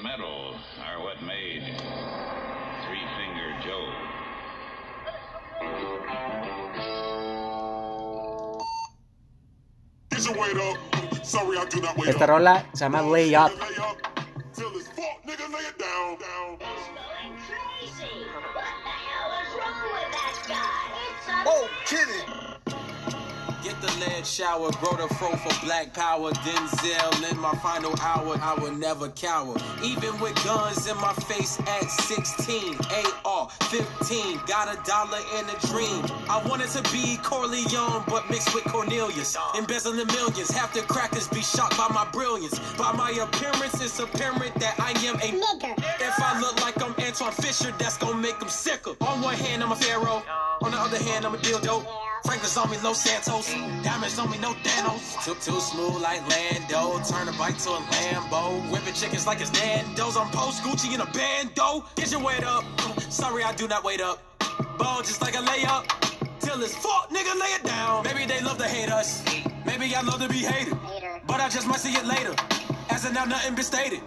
Metal 0.04 0.54
are 0.84 1.02
what 1.02 1.22
made 1.24 1.64
Three 2.84 3.06
Finger 3.16 3.56
Joe. 3.64 3.88
Esta 12.06 12.26
rola 12.28 12.66
se 12.74 12.84
llama 12.84 13.02
Lay 13.02 13.34
Up. 13.34 13.52
Shower, 24.34 24.72
grow 24.82 24.98
the 24.98 25.13
fro 25.13 25.30
for 25.30 25.66
black 25.66 25.94
power. 25.94 26.32
Denzel 26.32 27.32
in 27.32 27.38
my 27.38 27.54
final 27.62 27.94
hour, 28.02 28.36
I 28.42 28.56
will 28.60 28.72
never 28.72 29.10
cower. 29.10 29.56
Even 29.84 30.20
with 30.20 30.34
guns 30.44 30.88
in 30.88 30.98
my 30.98 31.13
face 31.30 31.60
at 31.60 31.86
16, 31.92 32.75
AR 33.25 33.48
15, 33.70 34.40
got 34.48 34.74
a 34.74 34.82
dollar 34.90 35.20
and 35.36 35.48
a 35.50 35.68
dream. 35.68 36.02
I 36.28 36.42
wanted 36.50 36.70
to 36.70 36.82
be 36.92 37.18
Corleone, 37.18 38.04
but 38.08 38.28
mixed 38.32 38.56
with 38.56 38.63
Cornelius. 38.63 39.38
Embezzling 39.56 40.08
millions, 40.08 40.50
half 40.50 40.74
the 40.74 40.82
crackers 40.82 41.28
be 41.28 41.42
shocked 41.42 41.78
by 41.78 41.88
my 41.94 42.08
brilliance. 42.12 42.58
By 42.75 42.92
my 42.94 43.12
appearance, 43.12 43.80
it's 43.82 44.00
apparent 44.00 44.56
that 44.56 44.75
I 44.80 44.92
am 45.06 45.16
a 45.18 45.30
nigger. 45.30 45.78
If 46.02 46.20
I 46.20 46.40
look 46.40 46.60
like 46.62 46.82
I'm 46.82 46.96
Antoine 47.06 47.34
Fisher, 47.34 47.72
that's 47.78 47.98
gonna 47.98 48.18
make 48.18 48.40
them 48.40 48.50
sicker. 48.50 48.96
On 49.02 49.22
one 49.22 49.36
hand, 49.36 49.63
I'm 49.63 49.72
a 49.72 49.75
pharaoh. 49.75 50.24
On 50.63 50.72
the 50.72 50.78
other 50.78 50.98
hand, 50.98 51.24
I'm 51.24 51.36
a 51.36 51.38
deal 51.38 51.60
dildo. 51.60 52.03
Franklin's 52.24 52.58
on 52.58 52.70
me, 52.72 52.77
Los 52.84 53.01
Santos. 53.01 53.53
Diamonds 53.84 54.18
on 54.18 54.32
me, 54.32 54.38
no 54.39 54.53
Thanos. 54.63 55.24
Took 55.25 55.42
too 55.42 55.60
smooth 55.60 56.01
like 56.01 56.22
Lando. 56.30 57.00
Turn 57.03 57.27
a 57.27 57.34
bike 57.34 57.58
to 57.60 57.70
a 57.70 57.80
Lambo. 57.92 58.72
Whipping 58.72 58.94
chickens 58.94 59.27
like 59.27 59.42
it's 59.42 59.51
Nando's. 59.53 60.15
I'm 60.15 60.30
post 60.32 60.63
Gucci 60.63 60.94
in 60.94 61.01
a 61.01 61.06
bando. 61.06 61.86
Get 61.96 62.12
your 62.12 62.22
weight 62.22 62.44
up. 62.44 62.63
Sorry, 63.12 63.44
I 63.44 63.53
do 63.53 63.68
not 63.68 63.84
wait 63.84 64.01
up. 64.01 64.20
Ball 64.77 65.01
just 65.01 65.22
like 65.22 65.36
a 65.36 65.39
layup. 65.39 65.86
Till 66.39 66.62
it's 66.62 66.75
fuck, 66.75 67.10
nigga, 67.10 67.39
lay 67.39 67.53
it 67.58 67.63
down. 67.63 68.03
Maybe 68.03 68.25
they 68.25 68.42
love 68.42 68.58
to 68.58 68.68
hate 68.68 68.89
us. 68.89 69.24
Maybe 69.65 69.94
I 69.96 70.01
love 70.01 70.22
to 70.22 70.30
be 70.30 70.39
hated. 70.39 70.77
But 71.27 71.39
I 71.39 71.50
just 71.50 71.68
might 71.68 71.80
see 71.80 71.94
it 71.94 72.06
later. 72.06 72.36
As 72.89 73.06
of 73.06 73.13
now, 73.13 73.25
nothing 73.25 73.56
been 73.56 73.63
stated. 73.63 74.01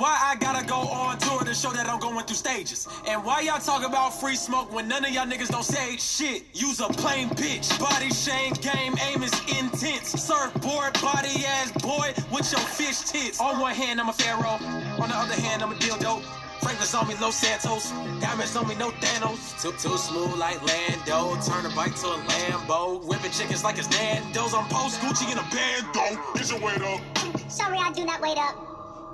Why 0.00 0.18
I 0.18 0.34
gotta 0.36 0.66
go 0.66 0.76
on 0.76 1.18
tour 1.18 1.44
to 1.44 1.52
show 1.52 1.72
that 1.72 1.86
I'm 1.86 2.00
going 2.00 2.24
through 2.24 2.36
stages? 2.36 2.88
And 3.06 3.22
why 3.22 3.42
y'all 3.42 3.60
talk 3.60 3.86
about 3.86 4.18
free 4.18 4.34
smoke 4.34 4.72
when 4.72 4.88
none 4.88 5.04
of 5.04 5.10
y'all 5.10 5.26
niggas 5.26 5.48
don't 5.48 5.62
say 5.62 5.98
shit? 5.98 6.44
Use 6.54 6.80
a 6.80 6.88
plain 6.88 7.28
bitch. 7.36 7.78
Body 7.78 8.08
shame 8.08 8.54
game, 8.54 8.96
aim 9.02 9.22
is 9.22 9.38
intense. 9.60 10.08
Surfboard 10.08 10.94
body 11.02 11.44
ass 11.44 11.70
boy 11.82 12.14
with 12.32 12.50
your 12.50 12.62
fish 12.62 13.00
tits. 13.00 13.42
On 13.42 13.60
one 13.60 13.74
hand, 13.74 14.00
I'm 14.00 14.08
a 14.08 14.14
pharaoh. 14.14 14.56
On 15.02 15.10
the 15.10 15.14
other 15.14 15.34
hand, 15.34 15.62
I'm 15.62 15.70
a 15.70 15.74
dildo. 15.74 16.22
Franklin's 16.62 16.94
on 16.94 17.06
me, 17.06 17.14
Los 17.20 17.36
Santos. 17.36 17.90
Diamonds 18.22 18.56
on 18.56 18.68
me, 18.68 18.76
no 18.76 18.92
Thanos. 19.04 19.60
Too, 19.60 19.72
too 19.72 19.98
smooth 19.98 20.34
like 20.38 20.62
Lando. 20.62 21.36
Turn 21.42 21.66
a 21.66 21.76
bike 21.76 21.94
to 21.96 22.06
a 22.06 22.16
Lambo. 22.24 23.04
Whipping 23.04 23.32
chickens 23.32 23.64
like 23.64 23.76
it's 23.76 23.90
Nando's. 23.90 24.54
I'm 24.54 24.64
post 24.70 24.98
Gucci 25.00 25.30
in 25.30 25.36
a 25.36 25.44
bando. 25.52 26.22
Get 26.32 26.48
your 26.48 26.58
weight 26.58 26.80
up. 26.80 27.50
Sorry, 27.50 27.76
I 27.76 27.92
do 27.92 28.06
not 28.06 28.22
wait 28.22 28.38
up. 28.38 28.69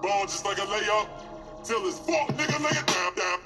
Ball 0.06 0.22
just 0.26 0.44
like 0.44 0.58
a 0.58 0.60
layup. 0.60 1.08
Till 1.64 1.84
it's 1.88 1.98
fuck, 1.98 2.28
nigga, 2.38 2.62
lay 2.62 2.78
it 2.78 2.86
down, 2.86 3.12
down. 3.18 3.38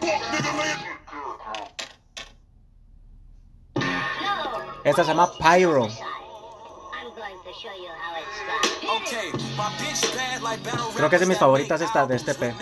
Fuck, 0.00 0.22
nigga, 0.32 0.52
lay 0.58 0.70
it 0.72 0.78
Esta 4.84 5.04
se 5.04 5.12
llama 5.14 5.30
Pyro. 5.38 5.84
I'm 5.84 5.90
going 7.14 7.38
to 7.44 7.52
show 7.52 7.74
you 7.76 7.92
how 8.00 8.16
it's 8.16 8.38
done. 8.48 8.96
Okay, 9.02 9.28
my 9.54 9.68
bitch 9.76 10.02
bad 10.16 10.40
like 10.42 10.62
battle 10.64 10.90
Creo 10.96 11.10
que 11.10 11.16
es 11.16 11.20
de 11.20 11.26
mis 11.26 11.38
favoritas 11.38 11.82
esta 11.82 12.06
de 12.06 12.16
este 12.16 12.34
P. 12.34 12.54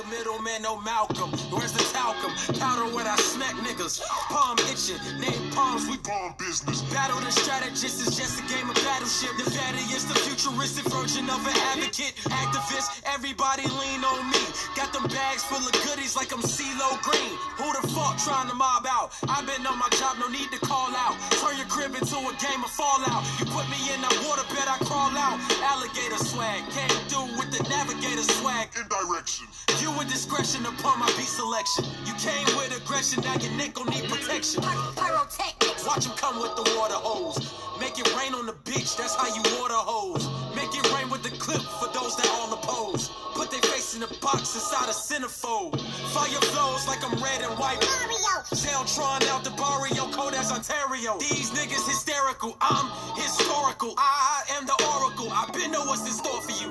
albums 0.00 0.40
with 0.40 0.60
no 0.60 0.60
outcome. 0.60 0.60
Ex 0.60 0.60
the 0.60 0.60
middleman, 0.60 0.62
no 0.62 0.80
Malcolm. 0.80 1.30
Where's 1.50 1.72
the 1.72 1.84
talcum? 1.92 2.32
Powder 2.58 2.94
when 2.94 3.06
I 3.06 3.16
smack 3.16 3.54
niggas. 3.56 4.00
Palm 4.28 4.58
itching, 4.70 5.00
name 5.20 5.50
palms, 5.52 5.88
we 5.88 5.96
bomb 5.98 6.34
business. 6.38 6.82
Battle 6.92 7.20
the 7.20 7.30
strategist 7.30 8.00
is 8.06 8.16
just 8.16 8.40
a 8.40 8.44
game 8.48 8.68
of 8.68 8.76
battleship. 8.76 9.36
The 9.36 9.50
fatty 9.50 9.84
is 9.92 10.06
the 10.06 10.14
futuristic 10.14 10.86
version 10.92 11.28
of 11.30 11.40
an 11.46 11.56
advocate. 11.72 12.14
Activist, 12.30 13.02
everybody 13.04 13.62
lean 13.62 14.04
on 14.04 14.30
me. 14.30 14.44
Got 14.76 14.92
them 14.92 15.04
bags 15.08 15.44
full 15.44 15.62
of 15.62 15.72
goodies 15.84 16.16
like 16.16 16.32
I'm 16.32 16.42
CeeLo 16.42 17.00
Green. 17.02 17.34
Who 17.60 17.68
the 17.80 17.86
fuck 17.92 18.18
trying 18.18 18.48
to 18.48 18.54
mob 18.54 18.86
out? 18.88 19.12
I've 19.28 19.46
been 19.46 19.66
on 19.66 19.78
my 19.78 19.88
job, 19.98 20.16
no 20.18 20.28
need 20.28 20.50
to 20.52 20.60
call 20.60 20.90
out. 20.96 21.16
Turn 21.40 21.56
your 21.56 21.66
crib 21.66 21.94
into 21.94 22.16
a 22.16 22.34
game 22.40 22.62
of 22.64 22.70
Fallout. 22.70 23.24
You 23.38 23.46
put 23.46 23.68
me 23.68 23.78
in 23.92 24.00
that 24.00 24.16
water 24.26 24.46
bed, 24.54 24.66
I 24.68 24.78
crawl 24.84 25.12
out. 25.16 25.38
Alligator 25.62 26.18
swag, 26.18 26.62
came 26.70 26.90
through 27.08 27.28
with 27.36 27.50
the 27.50 27.62
navigator 27.68 28.22
swag. 28.22 28.68
Indirection. 28.76 29.46
You 29.80 29.89
with 29.98 30.08
discretion 30.08 30.66
upon 30.66 30.98
my 30.98 31.06
beat 31.16 31.30
selection. 31.30 31.84
You 32.04 32.14
came 32.14 32.44
with 32.56 32.76
aggression, 32.76 33.22
now 33.22 33.34
your 33.36 33.52
neck 33.52 33.74
gon' 33.74 33.88
need 33.88 34.08
protection. 34.08 34.62
Pyrotechnics. 34.62 35.86
Watch 35.86 36.06
him 36.06 36.12
come 36.16 36.40
with 36.40 36.54
the 36.56 36.76
water 36.76 36.94
hose. 36.94 37.38
Make 37.80 37.98
it 37.98 38.06
rain 38.14 38.34
on 38.34 38.46
the 38.46 38.52
bitch, 38.52 38.96
that's 38.96 39.14
how 39.14 39.26
you 39.26 39.42
water 39.58 39.78
hose. 39.78 40.28
Make 40.54 40.74
it 40.76 40.84
rain 40.92 41.08
with 41.08 41.22
the 41.22 41.30
clip 41.38 41.62
for 41.80 41.88
those 41.96 42.16
that 42.16 42.28
all 42.36 42.52
oppose. 42.52 43.10
Put 43.34 43.50
their 43.50 43.62
face 43.62 43.94
in 43.94 44.00
the 44.00 44.10
box 44.20 44.54
inside 44.54 44.88
a 44.88 44.92
centerfold. 44.92 45.80
Fire 46.12 46.42
flows 46.52 46.86
like 46.86 47.02
I'm 47.02 47.16
red 47.22 47.40
and 47.40 47.56
white. 47.58 47.80
Mario. 47.80 48.44
Zeltron 48.52 49.26
out 49.28 49.44
the 49.44 49.50
barrio, 49.56 50.10
code 50.12 50.34
as 50.34 50.52
Ontario. 50.52 51.16
These 51.18 51.50
niggas 51.52 51.86
hysterical, 51.88 52.56
I'm 52.60 52.90
historical. 53.16 53.94
I 53.96 54.42
am 54.52 54.66
the 54.66 54.76
oracle, 54.92 55.30
I 55.30 55.50
been 55.52 55.70
know 55.70 55.84
what's 55.86 56.02
in 56.06 56.12
store 56.12 56.42
for 56.42 56.52
you. 56.52 56.70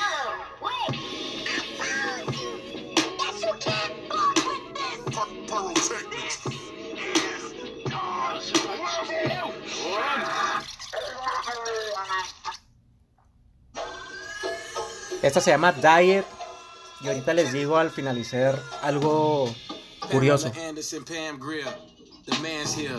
No, 0.00 0.14
wait. 0.62 1.39
Esta 15.22 15.40
se 15.40 15.50
llama 15.50 15.72
Diet. 15.72 16.24
Y 17.02 17.08
ahorita 17.08 17.34
les 17.34 17.52
digo 17.52 17.76
al 17.76 17.90
finalizar 17.90 18.60
algo 18.82 19.54
curioso. 20.10 20.50
The 22.26 22.38
man's 22.42 22.74
here. 22.74 22.98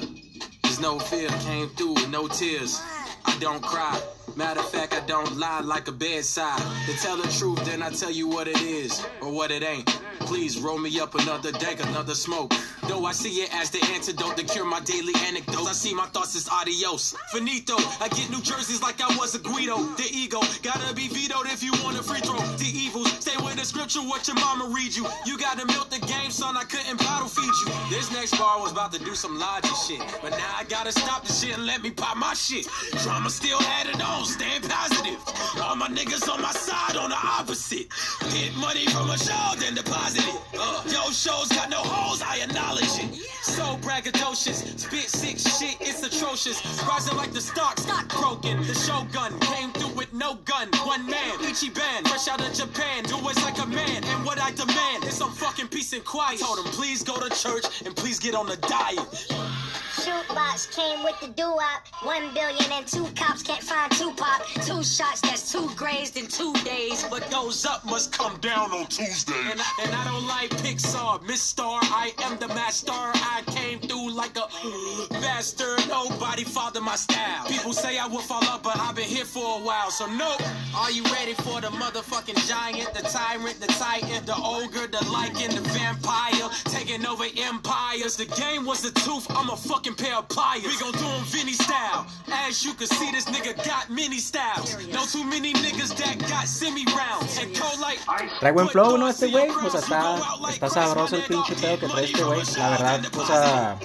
There's 0.63 0.79
no 0.79 0.99
fear, 0.99 1.29
came 1.45 1.69
through 1.75 1.93
with 1.93 2.09
no 2.09 2.27
tears. 2.27 2.81
I 3.25 3.37
don't 3.39 3.61
cry. 3.61 3.97
Matter 4.35 4.61
of 4.61 4.69
fact, 4.69 4.93
I 4.93 5.01
don't 5.01 5.37
lie 5.37 5.61
like 5.61 5.87
a 5.87 5.91
bedside. 5.91 6.61
To 6.85 6.93
tell 6.97 7.17
the 7.17 7.27
truth, 7.37 7.63
then 7.65 7.81
I 7.83 7.89
tell 7.89 8.11
you 8.11 8.27
what 8.27 8.47
it 8.47 8.61
is 8.61 9.05
or 9.21 9.31
what 9.31 9.51
it 9.51 9.63
ain't. 9.63 9.85
Please 10.21 10.59
roll 10.59 10.77
me 10.77 10.99
up 10.99 11.15
another 11.15 11.51
dank, 11.51 11.83
another 11.85 12.15
smoke. 12.15 12.53
Though 12.87 13.05
I 13.05 13.11
see 13.11 13.41
it 13.41 13.53
as 13.53 13.69
the 13.69 13.83
antidote 13.93 14.37
to 14.37 14.43
cure 14.43 14.65
my 14.65 14.79
daily 14.81 15.13
anecdotes. 15.27 15.67
I 15.67 15.73
see 15.73 15.93
my 15.93 16.05
thoughts 16.07 16.35
as 16.35 16.47
adios. 16.49 17.15
Finito, 17.31 17.75
I 17.99 18.07
get 18.09 18.29
New 18.29 18.41
Jerseys 18.41 18.81
like 18.81 19.01
I 19.01 19.15
was 19.17 19.35
a 19.35 19.39
Guido. 19.39 19.77
The 19.95 20.07
ego, 20.11 20.39
gotta 20.63 20.93
be 20.93 21.07
vetoed 21.07 21.47
if 21.47 21.63
you 21.63 21.71
want 21.83 21.99
a 21.99 22.03
free 22.03 22.19
throw. 22.21 22.39
The 22.57 22.65
evils, 22.65 23.11
stay 23.19 23.35
with 23.43 23.57
the 23.57 23.65
scripture, 23.65 23.99
what 23.99 24.27
your 24.27 24.35
mama 24.35 24.65
read 24.73 24.95
you. 24.95 25.05
You 25.25 25.37
gotta 25.37 25.65
milk 25.65 25.89
the 25.89 25.99
game, 25.99 26.31
son, 26.31 26.57
I 26.57 26.63
couldn't 26.63 26.97
bottle 26.99 27.27
feed 27.27 27.53
you. 27.65 27.71
This 27.89 28.11
next 28.11 28.37
bar 28.37 28.59
was 28.59 28.71
about 28.71 28.91
to 28.93 28.99
do 28.99 29.15
some 29.15 29.37
logic 29.37 29.71
shit. 29.87 30.01
But 30.21 30.31
now 30.31 30.51
I 30.57 30.63
gotta 30.63 30.91
stop 30.91 31.25
the 31.25 31.33
shit 31.33 31.55
and 31.55 31.65
let 31.65 31.81
me 31.81 31.91
pop 31.91 32.17
my 32.17 32.33
shit. 32.33 32.67
Drama 33.03 33.29
still 33.29 33.59
had 33.59 33.87
it 33.87 34.01
on, 34.01 34.20
staying 34.25 34.61
positive. 34.61 35.19
All 35.61 35.75
my 35.75 35.87
niggas 35.87 36.29
on 36.31 36.41
my 36.41 36.51
side 36.51 36.95
on 36.95 37.09
the 37.09 37.15
opposite. 37.15 37.87
Get 38.31 38.55
money 38.55 38.85
from 38.87 39.09
a 39.09 39.17
show, 39.17 39.53
then 39.59 39.75
deposit 39.75 40.23
it. 40.27 40.35
Uh, 40.57 40.83
yo, 40.85 41.11
shows 41.11 41.49
got 41.49 41.69
no 41.69 41.77
holes, 41.77 42.21
I 42.21 42.37
acknowledge 42.43 42.95
it. 42.99 43.15
So 43.43 43.77
braggadocious, 43.81 44.79
spit 44.79 45.09
sick 45.09 45.37
shit, 45.37 45.77
it's 45.81 46.03
atrocious. 46.03 46.61
Rising 46.87 47.17
like 47.17 47.31
the 47.33 47.41
stock, 47.41 47.79
stock 47.79 48.07
broken. 48.09 48.61
The 48.65 48.75
shogun 48.75 49.39
came 49.39 49.71
through 49.71 49.95
with 49.95 50.13
no 50.13 50.35
gun. 50.45 50.69
One 50.85 51.05
man, 51.05 51.37
Ichiban, 51.39 52.07
fresh 52.07 52.27
out 52.27 52.41
of 52.41 52.53
Japan. 52.53 53.03
Do 53.03 53.17
it 53.29 53.35
like 53.37 53.57
a 53.59 53.67
man, 53.67 54.03
and 54.03 54.25
what 54.25 54.39
I 54.39 54.51
demand 54.51 55.03
is 55.05 55.15
some 55.15 55.31
fucking 55.31 55.67
peace 55.69 55.93
and 55.93 56.03
quiet. 56.05 56.39
Told 56.39 56.59
him, 56.59 56.65
please 56.65 57.03
go 57.03 57.19
to 57.19 57.29
church 57.35 57.65
and 57.85 57.95
please 57.95 58.19
get 58.19 58.35
on 58.35 58.47
the 58.47 58.57
diet. 58.57 59.70
Shootbox 60.01 60.75
came 60.75 61.03
with 61.03 61.19
the 61.19 61.27
doo-wop. 61.27 61.85
One 62.01 62.33
billion 62.33 62.71
and 62.71 62.87
two 62.87 63.05
cops 63.15 63.43
can't 63.43 63.61
find 63.61 63.91
Tupac. 63.91 64.47
Two 64.65 64.83
shots, 64.83 65.21
that's 65.21 65.51
two 65.51 65.69
grazed 65.75 66.17
in 66.17 66.25
two 66.25 66.53
days. 66.65 67.05
What 67.05 67.29
goes 67.29 67.67
up 67.67 67.85
must 67.85 68.11
come 68.11 68.35
down 68.39 68.71
on 68.71 68.87
Tuesday. 68.87 69.33
And 69.51 69.61
I, 69.61 69.83
and 69.83 69.93
I 69.93 70.03
don't 70.05 70.25
like 70.25 70.49
Pixar, 70.63 71.21
Miss 71.27 71.43
Star. 71.43 71.79
I 71.83 72.13
am 72.23 72.39
the 72.39 72.47
master. 72.47 72.91
I 72.91 73.43
came 73.45 73.79
through 73.79 74.11
like 74.11 74.35
a 74.37 74.47
bastard. 75.21 75.87
Nobody 75.87 76.45
fathered 76.45 76.81
my 76.81 76.95
style. 76.95 77.45
People 77.45 77.71
say 77.73 77.99
I 77.99 78.07
will 78.07 78.21
fall 78.21 78.43
up, 78.45 78.63
but 78.63 78.77
I've 78.79 78.95
been 78.95 79.05
here 79.05 79.25
for 79.25 79.59
a 79.59 79.63
while. 79.63 79.91
So 79.91 80.07
nope. 80.07 80.41
Are 80.75 80.89
you 80.89 81.03
ready 81.13 81.33
for 81.35 81.61
the 81.61 81.67
motherfucking 81.67 82.47
giant, 82.47 82.91
the 82.95 83.03
tyrant, 83.03 83.59
the 83.59 83.67
titan, 83.67 84.25
the 84.25 84.35
ogre, 84.35 84.87
the 84.87 85.05
lichen, 85.11 85.53
the 85.53 85.61
vampire, 85.69 86.49
taking 86.65 87.05
over 87.05 87.25
empires? 87.37 88.17
The 88.17 88.25
game 88.25 88.65
was 88.65 88.81
the 88.81 88.91
tooth. 89.01 89.27
I'm 89.29 89.51
a 89.51 89.55
fucking 89.55 89.90
pair 89.95 90.15
of 90.17 90.27
pliers. 90.27 90.65
We 90.65 90.77
gon' 90.77 90.91
do 90.93 91.05
'em 91.05 91.23
Vinny 91.25 91.53
style. 91.53 92.05
As 92.31 92.63
you 92.63 92.73
can 92.73 92.87
see, 92.87 93.11
this 93.11 93.25
nigga 93.25 93.55
got 93.65 93.89
many 93.89 94.19
styles. 94.19 94.75
No 94.91 95.05
too 95.05 95.23
many 95.23 95.53
niggas 95.53 95.95
that 95.97 96.17
got 96.29 96.47
semi 96.47 96.85
rounds. 96.95 97.37
And 97.37 97.55
cold 97.55 97.79
like 97.79 97.99
Trae 98.39 98.53
buen 98.53 98.67
flow, 98.69 98.97
¿no? 98.97 99.07
Este 99.07 99.27
güey. 99.27 99.49
O 99.49 99.69
sea, 99.69 99.79
está, 99.79 100.17
está 100.49 100.69
sabroso 100.69 101.15
el 101.15 101.23
pinche 101.23 101.55
pedo 101.55 101.79
que 101.79 101.87
trae 101.87 102.05
este 102.05 102.23
güey. 102.23 102.41
La 102.57 102.69
verdad, 102.69 103.01
o 103.17 103.25
sea, 103.25 103.77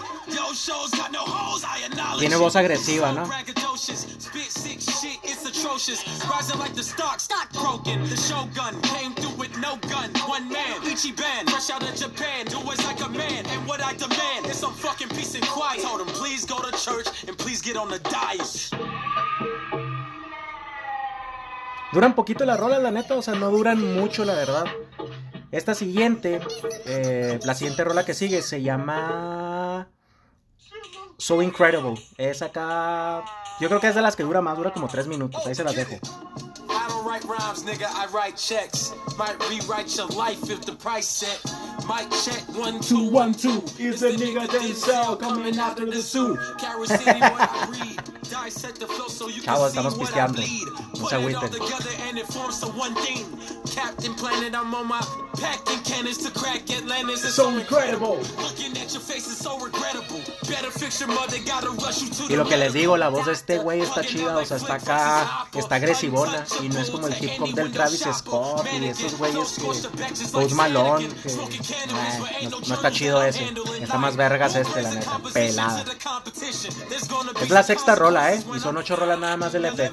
tiene 2.19 2.37
voz 2.37 2.57
agresiva, 2.57 3.13
¿no? 3.13 3.29
Out 11.69 11.83
of 11.83 11.95
Japan. 11.97 12.47
Do 12.47 12.59
and 12.59 13.67
what 13.67 13.81
I 13.81 13.93
demand 13.95 14.47
is 14.47 14.57
some 14.57 14.73
fucking 14.73 15.09
peace 15.09 15.35
and 15.35 15.45
quiet. 15.49 15.83
Told 15.83 16.07
please 16.09 16.47
go 16.47 16.57
to 16.63 16.71
church 16.79 17.09
and 17.29 17.37
please 17.37 17.61
get 17.61 17.77
on 17.77 17.89
the. 17.91 18.01
Duran 21.93 22.15
poquito 22.15 22.45
las 22.45 22.59
rolas, 22.59 22.83
la 22.83 22.91
neta, 22.91 23.15
o 23.15 23.23
sea, 23.23 23.35
no 23.35 23.51
duran 23.51 23.95
mucho, 23.95 24.25
la 24.25 24.35
verdad. 24.35 24.67
Esta 25.51 25.75
siguiente, 25.75 26.41
eh, 26.85 27.39
la 27.45 27.55
siguiente 27.55 27.85
rola 27.85 28.05
que 28.05 28.15
sigue 28.15 28.43
se 28.43 28.63
llama 28.63 29.89
So 31.19 31.43
Incredible. 31.43 31.95
Es 32.19 32.43
acá, 32.43 33.25
yo 33.61 33.69
creo 33.69 33.81
que 33.81 33.89
es 33.89 33.95
de 33.95 34.03
las 34.03 34.17
que 34.17 34.23
dura 34.23 34.41
más, 34.41 34.57
dura 34.57 34.73
como 34.73 34.89
3 34.89 35.07
minutos, 35.07 35.47
ahí 35.47 35.55
se 35.55 35.65
las 35.65 35.75
dejo. 35.75 35.97
Write 37.17 37.39
rhymes, 37.41 37.63
nigga, 37.65 37.87
I 37.87 38.07
write 38.13 38.37
checks. 38.37 38.93
Might 39.17 39.39
rewrite 39.49 39.97
your 39.97 40.07
life 40.09 40.51
if 40.51 40.67
the 40.67 40.73
price 40.73 41.09
set. 41.09 41.41
Might 41.87 42.11
check 42.11 42.43
one 42.55 42.79
two 42.81 43.09
one 43.09 43.33
two. 43.33 43.63
Is 43.79 44.01
the 44.01 44.09
nigga 44.09 44.47
Denzel 44.47 45.19
coming 45.19 45.59
after 45.59 45.87
the 45.87 46.01
zoo? 46.03 46.37
City, 46.85 47.19
what 47.21 47.41
I 47.41 47.69
read. 47.71 48.01
Dissect 48.29 48.81
the 48.81 48.87
flow 48.87 49.07
so 49.09 49.29
you 49.29 49.41
can 49.41 49.55
Chavos, 49.55 49.71
see 49.71 49.79
estamos 49.79 49.97
what 49.97 50.13
I 50.15 50.27
pisteando. 50.27 50.35
bleed. 50.35 50.67
No 50.67 51.01
Put 51.01 51.11
se 51.11 51.17
it 51.17 51.35
all 51.37 51.43
agüiten. 51.43 51.51
together 51.53 51.91
and 52.09 52.19
it 52.19 52.27
forms 52.27 52.61
to 52.61 52.67
one 52.67 52.95
thing. 52.97 53.25
Captain 53.73 54.15
Planet, 54.15 54.55
I'm 54.55 54.75
on 54.75 54.89
my 54.89 55.01
packing 55.39 55.79
cannons 55.85 56.19
to 56.19 56.31
crack 56.31 56.69
Atlantis. 56.71 57.25
It's 57.25 57.35
so 57.35 57.51
incredible. 57.57 58.17
Looking 58.41 58.77
at 58.79 58.93
your 58.93 59.01
face 59.03 59.27
is 59.27 59.37
so 59.39 59.59
regrettable. 59.59 60.21
Better 60.49 60.71
fix 60.71 61.01
your 61.01 61.09
mother, 61.11 61.37
gotta 61.47 61.71
rush 61.71 62.03
you 62.03 62.09
to 62.09 62.23
Y 62.25 62.29
the 62.29 62.37
lo 62.37 62.45
que 62.45 62.57
les 62.57 62.73
medical. 62.73 62.81
digo, 62.81 62.97
la 62.97 63.09
voz 63.09 63.27
de 63.27 63.33
este 63.33 63.59
güey 63.59 63.81
está 63.83 64.03
chida, 64.05 64.37
o 64.39 64.45
sea, 64.45 64.57
está 64.57 64.75
acá, 64.75 65.47
está 65.55 65.75
agresivona 65.77 66.45
y 66.63 66.69
no 66.69 66.81
es 66.81 66.91
como 66.91 67.06
el 67.07 67.25
hip 67.25 67.41
hop 67.41 67.53
del 67.53 67.73
Travis 67.73 68.05
Scott 68.13 68.67
y 68.73 68.85
esos 68.87 69.17
güeyes 69.17 69.55
que 69.55 70.29
Post 70.29 70.53
Malone, 70.53 71.09
que 71.09 71.29
eh, 71.31 72.49
no, 72.51 72.61
no 72.61 72.75
está 72.75 72.91
chido 72.91 73.23
ese, 73.23 73.53
está 73.81 73.99
más 73.99 74.17
vergas 74.17 74.55
este, 74.57 74.83
la 74.83 74.91
neta, 74.95 75.19
pelada. 75.33 75.85
Es 77.41 77.51
la 77.51 77.63
sexta 77.63 77.95
rola, 77.95 78.35
eh, 78.35 78.45
y 78.55 78.61
son 78.61 78.77
ocho 78.77 78.97
rolas 78.97 79.19
nada 79.19 79.37
más 79.37 79.53
del 79.53 79.67
EP. 79.67 79.93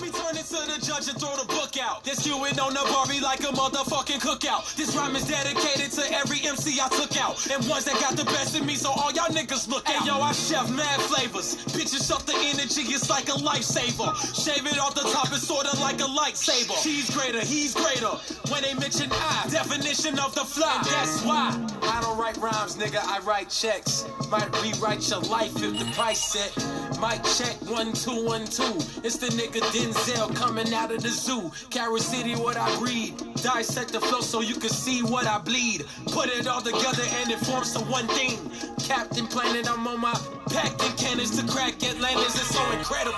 Let 1.93 2.05
me 2.05 2.13
turn 2.13 2.17
it 2.17 2.23
to 2.23 2.23
the 2.23 2.23
judge 2.23 2.23
and 2.23 2.23
throw 2.23 2.23
the 2.23 2.23
book 2.23 2.23
out. 2.23 2.23
This 2.23 2.25
you 2.25 2.43
and 2.45 2.59
on 2.59 2.73
the 2.73 2.83
Barbie 2.91 3.19
like 3.19 3.39
a 3.41 3.53
motherfucking 3.53 4.21
cookout. 4.21 4.75
This 4.75 4.95
rhyme 4.95 5.15
is 5.15 5.27
dedicated 5.27 5.91
to 5.91 6.13
every 6.13 6.39
MC 6.47 6.79
I 6.81 6.88
took 6.89 7.15
out. 7.17 7.45
And 7.51 7.67
ones 7.67 7.85
that 7.85 8.00
got 8.00 8.15
the 8.15 8.25
best 8.25 8.57
in 8.57 8.65
me, 8.65 8.75
so 8.75 8.89
all 8.91 9.12
y'all 9.12 9.29
niggas 9.29 9.67
look 9.69 9.88
out. 9.89 10.03
Hey, 10.03 10.07
yo, 10.07 10.21
I 10.21 10.31
chef 10.31 10.69
mad 10.71 11.00
flavors. 11.01 11.55
Bitches 11.73 12.12
up 12.12 12.23
the 12.23 12.35
energy, 12.35 12.81
it's 12.93 13.09
like 13.09 13.29
a 13.29 13.38
lifesaver. 13.38 14.09
Shave 14.33 14.65
it 14.65 14.79
off 14.79 14.95
the 14.95 15.07
top, 15.12 15.27
it's 15.31 15.47
sorta 15.47 15.75
like 15.79 16.00
a 16.00 16.09
lightsaber. 16.09 16.75
She's 16.81 17.09
greater, 17.09 17.41
he's 17.41 17.73
greater. 17.73 18.17
When 18.51 18.63
they 18.63 18.73
mention 18.75 19.09
I, 19.12 19.47
definition 19.50 20.19
of 20.19 20.33
the 20.35 20.45
fly. 20.45 20.77
And 20.77 20.85
that's 20.85 21.23
why 21.23 21.51
I 21.83 22.01
don't 22.01 22.17
write 22.17 22.38
rhymes, 22.38 22.75
nigga, 22.75 23.00
I 23.03 23.19
write 23.19 23.50
checks. 23.50 24.05
Might 24.29 24.50
rewrite 24.62 25.07
your 25.09 25.21
life 25.21 25.55
if 25.62 25.77
the 25.77 25.85
price 25.93 26.23
set. 26.23 26.53
Might 27.00 27.23
check 27.23 27.55
one 27.69 27.93
two 27.93 28.25
one 28.25 28.45
two. 28.45 28.75
It's 29.03 29.17
the 29.17 29.27
nigga 29.27 29.62
Denzel 29.73 30.33
coming 30.35 30.73
out 30.73 30.91
of 30.91 31.01
the 31.03 31.09
zoo. 31.09 31.51
City, 31.84 32.34
what 32.36 32.56
I 32.56 32.74
breed. 32.80 33.13
Dissect 33.36 33.92
the 33.92 34.00
flow 34.00 34.22
so 34.22 34.42
you 34.42 34.56
can 34.56 34.70
see 34.70 35.04
what 35.04 35.28
I 35.28 35.38
bleed. 35.40 35.86
Put 36.08 36.30
it 36.30 36.48
all 36.48 36.62
together 36.62 37.04
and 37.20 37.30
it 37.30 37.40
forms 37.40 37.74
to 37.74 37.80
one 37.80 38.08
thing. 38.08 38.40
Captain 38.80 39.28
Planet, 39.28 39.70
I'm 39.70 39.86
on 39.86 40.00
my 40.00 40.13
packing 40.48 40.96
cannons 40.96 41.32
to 41.38 41.46
crack 41.46 41.84
Atlantis. 41.84 42.36
It's 42.36 42.56
so 42.56 42.63
incredible. 42.72 43.18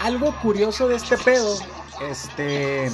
Algo 0.00 0.34
curioso 0.42 0.88
de 0.88 0.96
este 0.96 1.16
pedo, 1.18 1.58
este, 2.00 2.90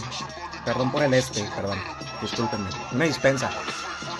perdón 0.65 0.91
por 0.91 1.03
el 1.03 1.15
este, 1.15 1.45
perdón, 1.57 1.79
discúlpenme, 2.21 2.69
una 2.93 3.05
dispensa. 3.05 3.51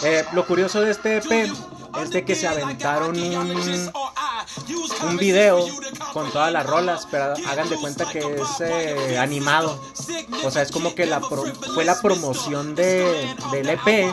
Eh, 0.03 0.25
lo 0.33 0.47
curioso 0.47 0.81
de 0.81 0.93
este 0.93 1.17
EP 1.17 1.53
es 2.01 2.11
de 2.11 2.25
que 2.25 2.35
se 2.35 2.47
aventaron 2.47 3.19
un, 3.19 3.93
un 5.03 5.17
video 5.17 5.65
con 6.13 6.31
todas 6.31 6.53
las 6.53 6.65
rolas, 6.67 7.07
pero 7.11 7.35
hagan 7.49 7.69
de 7.69 7.77
cuenta 7.77 8.09
que 8.09 8.19
es 8.21 8.61
eh, 8.61 9.19
animado. 9.19 9.81
O 10.45 10.51
sea, 10.51 10.63
es 10.63 10.71
como 10.71 10.95
que 10.95 11.07
la 11.07 11.21
pro- 11.21 11.45
fue 11.75 11.85
la 11.85 12.01
promoción 12.01 12.75
de, 12.75 13.35
del 13.53 13.69
EP 13.71 14.13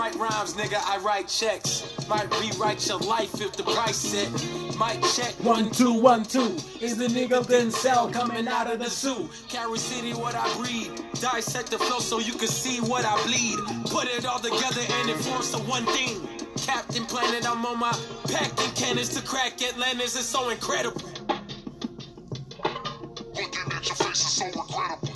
Write 0.00 0.14
rhymes, 0.14 0.54
nigga, 0.54 0.80
I 0.86 0.96
write 1.00 1.28
checks. 1.28 1.84
Might 2.08 2.30
rewrite 2.40 2.88
your 2.88 3.00
life 3.00 3.38
if 3.38 3.52
the 3.52 3.64
price 3.64 3.98
set. 3.98 4.30
Might 4.78 5.02
check 5.14 5.34
one, 5.44 5.70
two, 5.70 5.92
one, 5.92 6.22
two. 6.22 6.56
Is 6.80 6.96
the 6.96 7.06
nigga 7.06 7.44
Denzel 7.44 8.10
coming 8.10 8.48
out 8.48 8.72
of 8.72 8.78
the 8.78 8.88
zoo? 8.88 9.28
Carol 9.50 9.76
City, 9.76 10.14
what 10.14 10.34
I 10.34 10.56
breed. 10.56 11.04
Dissect 11.20 11.70
the 11.70 11.78
flow 11.78 11.98
so 11.98 12.18
you 12.18 12.32
can 12.32 12.48
see 12.48 12.80
what 12.80 13.04
I 13.04 13.22
bleed. 13.26 13.58
Put 13.90 14.08
it 14.08 14.24
all 14.24 14.38
together 14.38 14.80
and 14.80 15.10
it 15.10 15.18
forms 15.18 15.52
to 15.52 15.58
one 15.58 15.84
thing. 15.84 16.26
Captain 16.56 17.04
Planet, 17.04 17.46
I'm 17.46 17.66
on 17.66 17.78
my 17.78 17.92
packing 18.24 18.72
cannons 18.74 19.10
to 19.10 19.22
crack 19.22 19.60
Atlantis. 19.62 20.16
It's 20.16 20.24
so 20.24 20.48
incredible. 20.48 21.02
Looking 23.34 23.70
at 23.70 23.86
your 23.86 23.96
face 23.96 24.20
is 24.20 24.32
so 24.32 24.46
regrettable. 24.46 25.09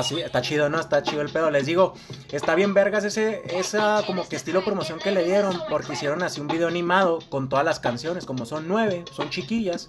Está, 0.00 0.42
chido, 0.42 0.68
¿no? 0.68 0.80
Está 0.80 1.02
chido 1.02 1.22
el 1.22 1.30
pedo. 1.30 1.50
Les 1.50 1.66
digo, 1.66 1.94
está 2.30 2.54
bien 2.54 2.74
vergas 2.74 3.04
ese, 3.04 3.42
esa 3.58 4.02
como 4.06 4.28
que 4.28 4.36
estilo 4.36 4.64
promoción 4.64 4.98
que 4.98 5.10
le 5.10 5.24
dieron, 5.24 5.60
porque 5.70 5.94
hicieron 5.94 6.22
así 6.22 6.40
un 6.40 6.48
video 6.48 6.68
animado 6.68 7.20
con 7.28 7.48
todas 7.48 7.64
las 7.64 7.80
canciones, 7.80 8.26
como 8.26 8.46
son 8.46 8.68
nueve, 8.68 9.04
son 9.12 9.30
chiquillas, 9.30 9.88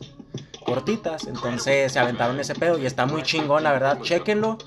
cortitas, 0.65 1.28
entonces 1.28 1.91
se 1.91 2.00
aventaron 2.00 2.39
ese 2.39 2.56
pedo 2.56 2.78
y 2.78 2.86
está 2.86 3.06
muy 3.06 3.24
chingón, 3.24 3.63
la 3.63 3.72
verdad, 3.72 4.02
chéquenlo. 4.02 4.58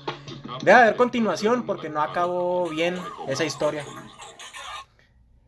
Debe 0.61 0.73
haber 0.73 0.95
continuación 0.95 1.65
porque 1.65 1.89
no 1.89 2.01
acabó 2.01 2.69
bien 2.69 2.97
esa 3.27 3.43
historia. 3.43 3.85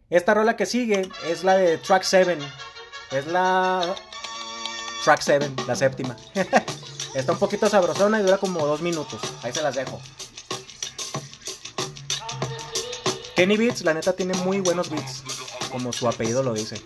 Esta 0.10 0.34
rola 0.34 0.56
que 0.56 0.66
sigue 0.66 1.10
es 1.28 1.44
la 1.44 1.56
de 1.56 1.78
Track 1.78 2.04
7, 2.04 2.38
es 3.12 3.28
la 3.28 3.96
Track 5.04 5.22
7, 5.22 5.52
la 5.68 5.76
séptima. 5.76 6.16
Está 7.14 7.34
un 7.34 7.40
poquito 7.40 7.70
sabrosona 7.70 8.20
y 8.20 8.24
dura 8.24 8.38
como 8.38 8.66
dos 8.66 8.82
minutos. 8.82 9.22
Ahí 9.44 9.54
se 9.54 9.62
las 9.62 9.76
dejo. 9.76 10.02
Kenny 13.36 13.58
Beats, 13.58 13.84
la 13.84 13.94
neta, 13.94 14.14
tiene 14.14 14.34
muy 14.36 14.60
buenos 14.60 14.90
beats. 14.90 15.24
Como 15.72 15.94
su 15.94 16.08
apellido 16.08 16.44
lo 16.44 16.54
dice. 16.54 16.82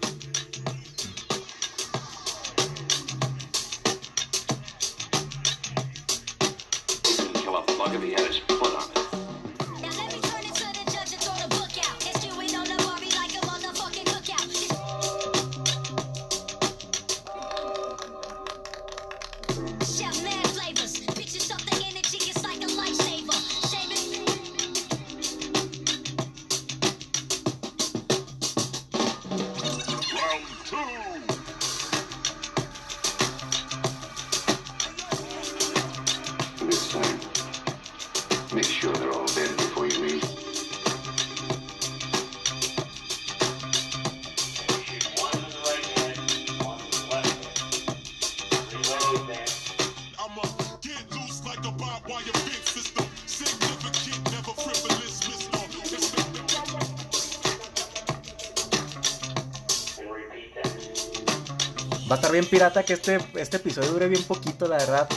Va 62.10 62.16
a 62.16 62.16
estar 62.16 62.32
bien 62.32 62.46
pirata 62.46 62.84
que 62.84 62.94
este, 62.94 63.20
este 63.36 63.58
episodio 63.58 63.92
dure 63.92 64.08
bien 64.08 64.24
poquito, 64.24 64.68
la 64.68 64.78
verdad. 64.78 65.10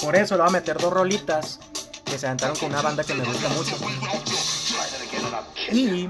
Por 0.00 0.16
eso 0.16 0.34
le 0.34 0.42
voy 0.42 0.48
a 0.48 0.52
meter 0.52 0.78
dos 0.78 0.92
rolitas 0.92 1.60
que 2.04 2.18
se 2.18 2.26
aventaron 2.26 2.56
con 2.56 2.70
una 2.70 2.80
banda 2.80 3.04
que 3.04 3.14
me 3.14 3.24
gusta 3.24 3.48
mucho. 3.50 3.76
Y. 5.72 6.08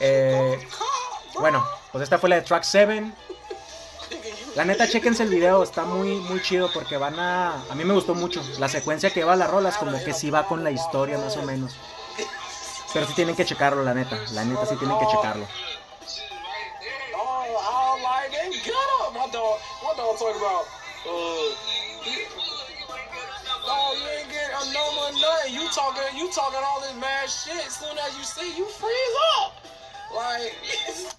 eh, 0.00 0.68
bueno, 1.38 1.64
pues 1.92 2.02
esta 2.02 2.18
fue 2.18 2.28
la 2.28 2.36
de 2.36 2.42
Track 2.42 2.64
7. 2.64 3.12
La 4.56 4.64
neta, 4.64 4.88
chequense 4.88 5.22
el 5.22 5.28
video, 5.28 5.62
está 5.62 5.84
muy, 5.84 6.16
muy 6.16 6.42
chido 6.42 6.72
porque 6.72 6.96
van 6.96 7.20
a. 7.20 7.62
A 7.70 7.74
mí 7.76 7.84
me 7.84 7.94
gustó 7.94 8.16
mucho. 8.16 8.42
La 8.58 8.68
secuencia 8.68 9.10
que 9.10 9.22
va 9.22 9.34
a 9.34 9.36
las 9.36 9.48
rolas, 9.48 9.76
como 9.76 9.92
que 10.02 10.12
sí 10.12 10.30
va 10.30 10.46
con 10.46 10.64
la 10.64 10.72
historia, 10.72 11.18
más 11.18 11.36
o 11.36 11.42
menos. 11.42 11.76
Pero 12.92 13.06
sí 13.06 13.12
tienen 13.14 13.36
que 13.36 13.44
checarlo, 13.44 13.84
la 13.84 13.94
neta. 13.94 14.18
La 14.32 14.44
neta, 14.44 14.66
sí 14.66 14.74
tienen 14.76 14.98
que 14.98 15.06
checarlo. 15.06 15.46
Dog, 19.98 20.06
my 20.06 20.14
dog 20.14 20.18
talking 20.18 20.40
about, 20.40 20.64
uh, 21.06 21.54
he- 22.04 22.26
no, 23.66 23.92
you 23.94 24.06
ain't 24.18 24.30
getting 24.30 24.54
a 24.54 24.64
number 24.72 25.02
or 25.02 25.12
nothing. 25.12 25.54
You 25.54 25.68
talking, 25.74 26.16
you 26.16 26.30
talking 26.32 26.60
all 26.64 26.80
this 26.80 26.94
mad 27.00 27.28
shit. 27.28 27.66
As 27.66 27.74
soon 27.76 27.98
as 27.98 28.16
you 28.16 28.24
see, 28.24 28.56
you 28.56 28.64
freeze 28.66 29.16
up. 29.42 29.52
Like, 30.14 30.54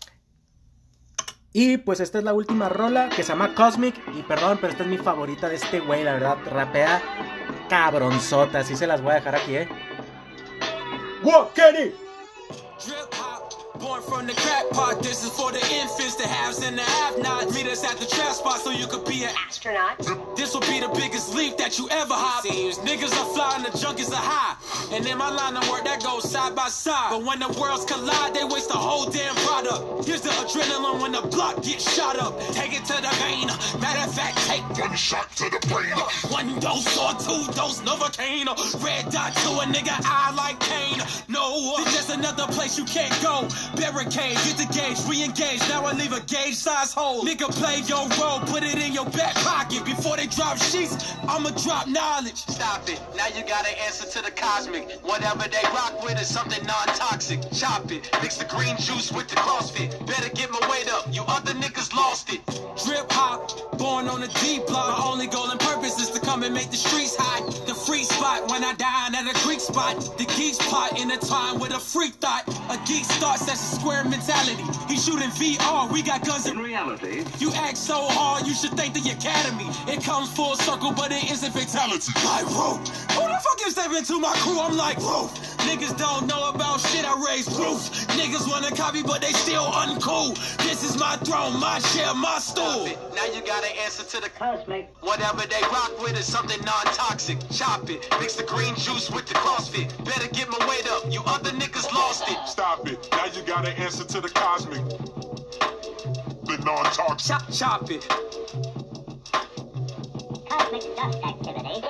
Y 1.51 1.77
pues 1.77 1.99
esta 1.99 2.19
es 2.19 2.23
la 2.23 2.33
última 2.33 2.69
rola 2.69 3.09
que 3.09 3.23
se 3.23 3.29
llama 3.29 3.55
Cosmic. 3.55 3.95
Y 4.15 4.21
perdón, 4.23 4.59
pero 4.61 4.71
esta 4.71 4.83
es 4.83 4.89
mi 4.89 4.97
favorita 4.97 5.49
de 5.49 5.55
este 5.55 5.79
güey, 5.79 6.03
la 6.03 6.13
verdad. 6.13 6.37
Rapea 6.45 7.01
cabronzota. 7.69 8.59
Así 8.59 8.75
se 8.77 8.85
las 8.87 9.01
voy 9.01 9.11
a 9.11 9.15
dejar 9.15 9.35
aquí, 9.35 9.55
eh. 9.55 9.69
¡Wow, 11.23 11.49
Kenny! 11.53 11.91
Born 13.79 14.01
from 14.01 14.27
the 14.27 14.33
crack 14.33 14.69
pot. 14.71 15.01
This 15.01 15.23
is 15.23 15.29
for 15.31 15.51
the 15.51 15.59
infants, 15.73 16.15
the 16.15 16.27
haves 16.27 16.61
and 16.63 16.77
the 16.77 16.81
have-nots. 16.81 17.53
Meet 17.55 17.67
us 17.67 17.83
at 17.83 17.97
the 17.97 18.05
trap 18.05 18.33
spot 18.33 18.59
so 18.59 18.71
you 18.71 18.85
could 18.87 19.05
be 19.05 19.23
an 19.23 19.31
Astronaut. 19.47 19.97
This 20.35 20.53
will 20.53 20.61
be 20.61 20.79
the 20.81 20.89
biggest 20.89 21.33
leap 21.33 21.57
that 21.57 21.79
you 21.79 21.87
ever 21.89 22.13
hop. 22.13 22.43
Seems 22.43 22.77
niggas 22.79 23.13
are 23.15 23.33
flying, 23.33 23.63
the 23.63 23.69
junkies 23.69 24.11
are 24.11 24.19
high. 24.19 24.57
And 24.93 25.05
in 25.07 25.17
my 25.17 25.29
line 25.29 25.55
of 25.55 25.69
work, 25.69 25.85
that 25.85 26.03
goes 26.03 26.29
side 26.29 26.55
by 26.55 26.67
side. 26.67 27.11
But 27.11 27.23
when 27.23 27.39
the 27.39 27.47
worlds 27.59 27.85
collide, 27.85 28.33
they 28.33 28.43
waste 28.43 28.67
the 28.67 28.75
whole 28.77 29.09
damn 29.09 29.35
product. 29.47 30.05
Here's 30.05 30.21
the 30.21 30.29
adrenaline 30.29 31.01
when 31.01 31.13
the 31.13 31.21
block 31.21 31.63
gets 31.63 31.89
shot 31.95 32.19
up. 32.19 32.37
Take 32.51 32.73
it 32.75 32.83
to 32.85 32.99
the 32.99 33.09
vein. 33.23 33.47
Matter 33.79 34.03
of 34.03 34.13
fact, 34.13 34.37
take 34.47 34.63
One 34.77 34.95
shot 34.95 35.31
to 35.37 35.49
the 35.49 35.59
brain. 35.71 35.95
one 36.27 36.59
dose 36.59 36.97
or 36.99 37.13
two 37.15 37.47
dose 37.53 37.79
Novocaine. 37.81 38.47
Red 38.83 39.09
dot 39.09 39.33
to 39.35 39.49
a 39.63 39.65
nigga 39.71 39.95
eye 40.03 40.33
like 40.35 40.59
Kane. 40.59 40.99
No, 41.29 41.75
it's 41.79 41.95
just 41.95 42.09
another 42.09 42.45
place 42.51 42.77
you 42.77 42.83
can't 42.85 43.15
go. 43.23 43.47
Barricade, 43.75 44.35
get 44.45 44.57
the 44.57 44.67
gauge, 44.73 44.97
re-engage. 45.07 45.59
Now 45.69 45.85
I 45.85 45.93
leave 45.93 46.13
a 46.13 46.21
gauge 46.21 46.55
size 46.55 46.93
hole. 46.93 47.23
Nigga, 47.23 47.49
play 47.51 47.79
your 47.87 48.07
role, 48.19 48.39
put 48.41 48.63
it 48.63 48.77
in 48.77 48.93
your 48.93 49.05
back 49.05 49.35
pocket. 49.35 49.85
Before 49.85 50.17
they 50.17 50.27
drop 50.27 50.57
sheets, 50.57 50.97
I'ma 51.27 51.51
drop 51.51 51.87
knowledge. 51.87 52.37
Stop 52.37 52.87
it. 52.89 52.99
Now 53.15 53.27
you 53.27 53.43
gotta 53.45 53.71
answer 53.83 54.05
to 54.07 54.21
the 54.23 54.31
cosmic. 54.31 54.89
Whatever 55.03 55.47
they 55.47 55.63
rock 55.69 56.03
with 56.03 56.19
is 56.21 56.27
something 56.27 56.63
non-toxic. 56.65 57.41
Chop 57.53 57.91
it. 57.91 58.09
Mix 58.21 58.37
the 58.37 58.45
green 58.45 58.75
juice 58.77 59.11
with 59.11 59.27
the 59.27 59.35
CrossFit. 59.35 59.89
Better 60.07 60.29
get 60.29 60.49
my 60.51 60.59
weight 60.69 60.89
up. 60.91 61.07
You 61.11 61.23
other 61.27 61.53
niggas 61.53 61.93
lost 61.95 62.33
it. 62.33 62.45
Drip 62.85 63.11
hop, 63.11 63.77
born 63.77 64.07
on 64.07 64.21
the 64.21 64.27
D 64.39 64.59
block. 64.67 64.97
My 64.97 65.05
only 65.05 65.27
goal 65.27 65.49
and 65.49 65.59
purpose 65.59 65.99
is 65.99 66.09
to 66.11 66.19
come 66.19 66.43
and 66.43 66.53
make 66.53 66.71
the 66.71 66.77
streets 66.77 67.15
hot. 67.17 67.67
The 67.67 67.75
free 67.75 68.03
spot 68.03 68.49
when 68.49 68.63
I 68.63 68.73
dine 68.73 69.15
at 69.15 69.27
a 69.29 69.43
Greek 69.43 69.59
spot. 69.59 69.95
The 70.17 70.25
geeks 70.25 70.57
plot 70.67 70.99
in 70.99 71.11
a 71.11 71.17
time 71.17 71.59
with 71.59 71.71
a 71.71 71.79
freak 71.79 72.13
thought. 72.15 72.47
A 72.69 72.77
geek 72.87 73.05
starts, 73.05 73.47
that's 73.59 73.73
a 73.73 73.75
square 73.79 74.03
mentality. 74.03 74.63
He's 74.87 75.03
shooting 75.03 75.29
VR, 75.29 75.91
we 75.91 76.01
got 76.01 76.25
guns 76.25 76.45
and 76.45 76.59
reality, 76.59 77.23
you 77.39 77.51
act 77.53 77.77
so 77.77 78.07
hard, 78.07 78.47
you 78.47 78.53
should 78.53 78.71
thank 78.71 78.93
the 78.93 79.09
academy. 79.11 79.67
It 79.91 80.03
comes 80.03 80.31
full 80.31 80.55
circle, 80.55 80.91
but 80.91 81.11
it 81.11 81.29
isn't 81.31 81.51
fatality. 81.51 82.11
Like, 82.23 82.45
whoa, 82.47 82.77
who 82.77 83.27
the 83.27 83.39
fuck 83.43 83.59
is 83.67 83.73
stepping 83.73 84.03
to 84.03 84.19
my 84.19 84.33
crew? 84.37 84.59
I'm 84.59 84.77
like, 84.77 84.97
whoa. 84.99 85.27
Niggas 85.67 85.97
don't 85.97 86.25
know 86.27 86.49
about 86.49 86.79
shit, 86.79 87.05
I 87.05 87.13
raise 87.27 87.47
proof. 87.47 87.91
Niggas 88.17 88.49
wanna 88.49 88.71
copy, 88.75 89.03
but 89.03 89.21
they 89.21 89.31
still 89.33 89.65
uncool. 89.65 90.35
This 90.63 90.83
is 90.83 90.97
my 90.97 91.15
throne, 91.17 91.59
my 91.59 91.79
share, 91.79 92.13
my 92.15 92.39
stool. 92.39 92.85
Now 93.13 93.25
you 93.25 93.41
gotta 93.45 93.69
answer 93.83 94.03
to 94.03 94.21
the 94.21 94.29
Cosmic. 94.29 94.89
Whatever 95.01 95.45
they 95.45 95.61
rock 95.69 95.91
with 96.01 96.17
is 96.17 96.25
something 96.25 96.59
non-toxic. 96.63 97.37
Chop 97.51 97.89
it, 97.89 98.07
mix 98.19 98.35
the 98.35 98.43
green 98.43 98.73
juice 98.75 99.11
with 99.11 99.27
the 99.27 99.35
CrossFit. 99.35 99.89
Better 100.05 100.27
get 100.29 100.49
my 100.49 100.59
weight 100.67 100.87
up, 100.89 101.03
you 101.11 101.21
other 101.25 101.51
niggas 101.51 101.91
lost 101.93 102.29
it. 102.29 102.37
Stop 102.47 102.87
it. 102.87 103.07
Now 103.11 103.25
you 103.25 103.43
gotta 103.49 103.71
answer 103.79 104.03
to 104.03 104.21
the 104.21 104.29
cosmic. 104.29 104.85
The 106.45 106.61
non-toxic. 106.63 107.27
Chop, 107.27 107.51
chop 107.51 107.89
it. 107.89 108.07
Cosmic 110.47 110.95
dust 110.95 111.17
activity. 111.23 111.81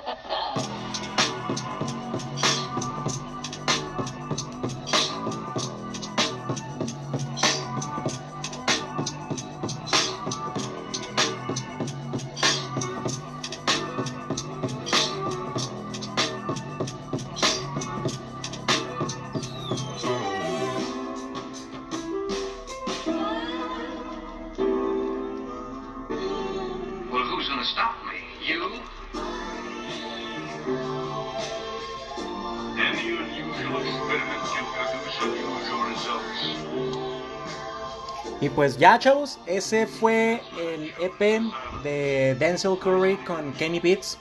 Pues 38.69 38.77
ya, 38.77 38.99
chavos, 38.99 39.39
ese 39.47 39.87
fue 39.87 40.43
el 40.61 40.93
EP 40.99 41.41
de 41.81 42.35
Denzel 42.37 42.77
Curry 42.77 43.15
con 43.25 43.51
Kenny 43.53 43.79
Beats. 43.79 44.19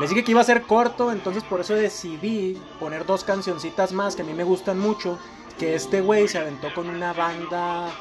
Les 0.00 0.10
dije 0.10 0.24
que 0.24 0.32
iba 0.32 0.40
a 0.40 0.44
ser 0.44 0.62
corto, 0.62 1.12
entonces 1.12 1.44
por 1.44 1.60
eso 1.60 1.74
decidí 1.74 2.60
poner 2.80 3.06
dos 3.06 3.22
cancioncitas 3.22 3.92
más 3.92 4.16
que 4.16 4.22
a 4.22 4.24
mí 4.24 4.34
me 4.34 4.42
gustan 4.42 4.80
mucho. 4.80 5.20
Que 5.56 5.76
este 5.76 6.00
güey 6.00 6.26
se 6.26 6.38
aventó 6.38 6.74
con 6.74 6.88
una 6.88 7.12
banda, 7.12 7.92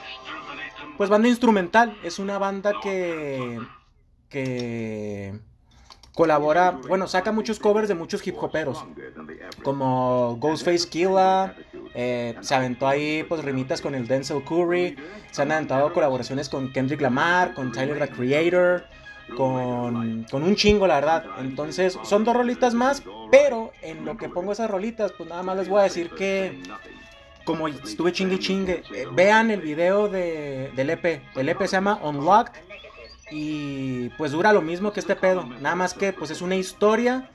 pues 0.98 1.08
banda 1.08 1.28
instrumental. 1.28 1.96
Es 2.04 2.18
una 2.18 2.40
banda 2.40 2.74
que, 2.82 3.60
que 4.28 5.40
colabora, 6.16 6.72
bueno, 6.72 7.08
saca 7.08 7.32
muchos 7.32 7.60
covers 7.60 7.88
de 7.88 7.94
muchos 7.94 8.26
hip 8.26 8.42
hoperos. 8.42 8.84
Como 9.64 10.36
Ghostface 10.38 10.90
Killa, 10.90 11.56
eh, 11.96 12.36
se 12.42 12.54
aventó 12.54 12.88
ahí 12.88 13.24
pues 13.24 13.44
rimitas 13.44 13.82
con 13.82 13.96
el 13.96 14.08
Denzel 14.08 14.44
Curry, 14.44 14.96
se 15.32 15.42
han 15.42 15.52
aventado 15.52 15.92
colaboraciones 15.94 16.50
con 16.50 16.72
Kendrick 16.74 17.02
Lamar, 17.02 17.54
con 17.54 17.72
Tyler 17.72 17.98
the 18.00 18.10
Creator, 18.10 18.86
con, 19.38 20.24
con 20.30 20.44
un 20.44 20.56
chingo 20.56 20.86
la 20.88 20.96
verdad. 20.96 21.26
Entonces 21.40 21.98
son 22.04 22.24
dos 22.24 22.36
rolitas 22.36 22.74
más, 22.74 23.02
pero 23.32 23.72
en 23.82 24.06
lo 24.06 24.18
que 24.18 24.30
pongo 24.30 24.52
esas 24.52 24.70
rolitas 24.70 25.12
pues 25.14 25.30
nada 25.30 25.42
más 25.44 25.58
les 25.58 25.68
voy 25.70 25.80
a 25.80 25.84
decir 25.84 26.10
que 26.12 26.62
como 27.46 27.68
estuve 27.68 28.12
chingue 28.12 28.40
chingue, 28.40 28.84
eh, 28.94 29.06
vean 29.14 29.52
el 29.52 29.62
video 29.62 30.08
de, 30.08 30.72
del 30.76 30.90
EP, 30.90 31.22
el 31.36 31.50
EP 31.50 31.60
se 31.62 31.68
llama 31.78 32.00
Unlocked 32.04 32.54
y 33.32 34.10
pues 34.18 34.32
dura 34.32 34.52
lo 34.54 34.62
mismo 34.62 34.92
que 34.94 35.00
este 35.00 35.16
pedo, 35.16 35.46
nada 35.62 35.76
más 35.76 35.94
que 35.94 36.12
pues 36.14 36.32
es 36.32 36.42
una 36.42 36.56
historia. 36.56 37.30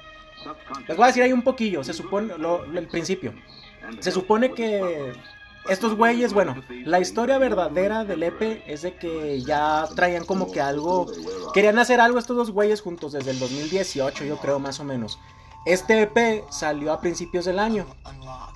Les 0.88 0.96
voy 0.96 1.04
a 1.04 1.06
decir 1.08 1.22
ahí 1.22 1.32
un 1.32 1.42
poquillo, 1.42 1.84
se 1.84 1.92
supone, 1.92 2.38
lo, 2.38 2.64
lo- 2.66 2.78
el 2.78 2.86
principio. 2.88 3.34
Se 3.98 4.10
supone 4.10 4.52
que 4.52 5.12
estos 5.68 5.94
güeyes, 5.96 6.32
bueno, 6.32 6.56
la 6.84 7.00
historia 7.00 7.38
verdadera 7.38 8.04
del 8.04 8.22
EP 8.22 8.62
es 8.66 8.82
de 8.82 8.94
que 8.94 9.42
ya 9.42 9.86
traían 9.94 10.24
como 10.24 10.50
que 10.50 10.60
algo, 10.60 11.06
querían 11.52 11.78
hacer 11.78 12.00
algo 12.00 12.18
estos 12.18 12.36
dos 12.36 12.50
güeyes 12.50 12.80
juntos 12.80 13.12
desde 13.12 13.32
el 13.32 13.38
2018, 13.38 14.24
yo 14.24 14.36
creo 14.38 14.58
más 14.58 14.80
o 14.80 14.84
menos. 14.84 15.18
Este 15.66 16.02
EP 16.02 16.44
salió 16.50 16.92
a 16.92 17.00
principios 17.00 17.44
del 17.44 17.58
año, 17.58 17.86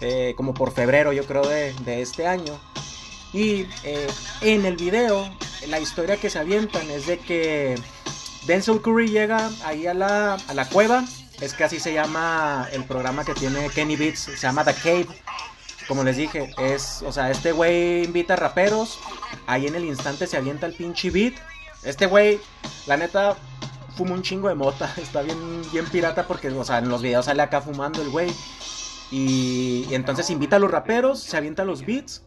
eh, 0.00 0.32
como 0.36 0.54
por 0.54 0.72
febrero 0.72 1.12
yo 1.12 1.24
creo 1.26 1.46
de, 1.46 1.74
de 1.84 2.00
este 2.00 2.26
año. 2.26 2.58
Y 3.34 3.66
eh, 3.82 4.06
en 4.40 4.64
el 4.64 4.76
video, 4.76 5.28
la 5.68 5.80
historia 5.80 6.16
que 6.16 6.30
se 6.30 6.38
avientan 6.38 6.88
es 6.90 7.06
de 7.06 7.18
que 7.18 7.74
Denzel 8.46 8.80
Curry 8.80 9.08
llega 9.08 9.50
ahí 9.64 9.86
a 9.86 9.94
la, 9.94 10.34
a 10.34 10.54
la 10.54 10.68
cueva. 10.68 11.04
Es 11.40 11.54
que 11.54 11.64
así 11.64 11.80
se 11.80 11.92
llama 11.92 12.68
el 12.72 12.84
programa 12.84 13.24
que 13.24 13.34
tiene 13.34 13.68
Kenny 13.70 13.96
Beats. 13.96 14.20
Se 14.20 14.36
llama 14.36 14.64
The 14.64 14.74
Cave. 14.74 15.08
Como 15.88 16.02
les 16.02 16.16
dije, 16.16 16.54
es, 16.58 17.02
o 17.02 17.12
sea, 17.12 17.30
este 17.30 17.52
güey 17.52 18.04
invita 18.04 18.36
raperos. 18.36 18.98
Ahí 19.46 19.66
en 19.66 19.74
el 19.74 19.84
instante 19.84 20.26
se 20.26 20.36
avienta 20.36 20.66
el 20.66 20.74
pinche 20.74 21.10
beat. 21.10 21.34
Este 21.82 22.06
güey, 22.06 22.40
la 22.86 22.96
neta, 22.96 23.36
fuma 23.96 24.14
un 24.14 24.22
chingo 24.22 24.48
de 24.48 24.54
mota. 24.54 24.92
Está 24.96 25.22
bien, 25.22 25.38
bien 25.72 25.86
pirata 25.86 26.26
porque, 26.26 26.48
o 26.48 26.64
sea, 26.64 26.78
en 26.78 26.88
los 26.88 27.02
videos 27.02 27.26
sale 27.26 27.42
acá 27.42 27.60
fumando 27.60 28.00
el 28.00 28.08
güey. 28.10 28.32
Y, 29.10 29.86
y 29.90 29.94
entonces 29.94 30.30
invita 30.30 30.56
a 30.56 30.58
los 30.58 30.70
raperos, 30.70 31.20
se 31.20 31.36
avienta 31.36 31.64
los 31.64 31.84
beats. 31.84 32.22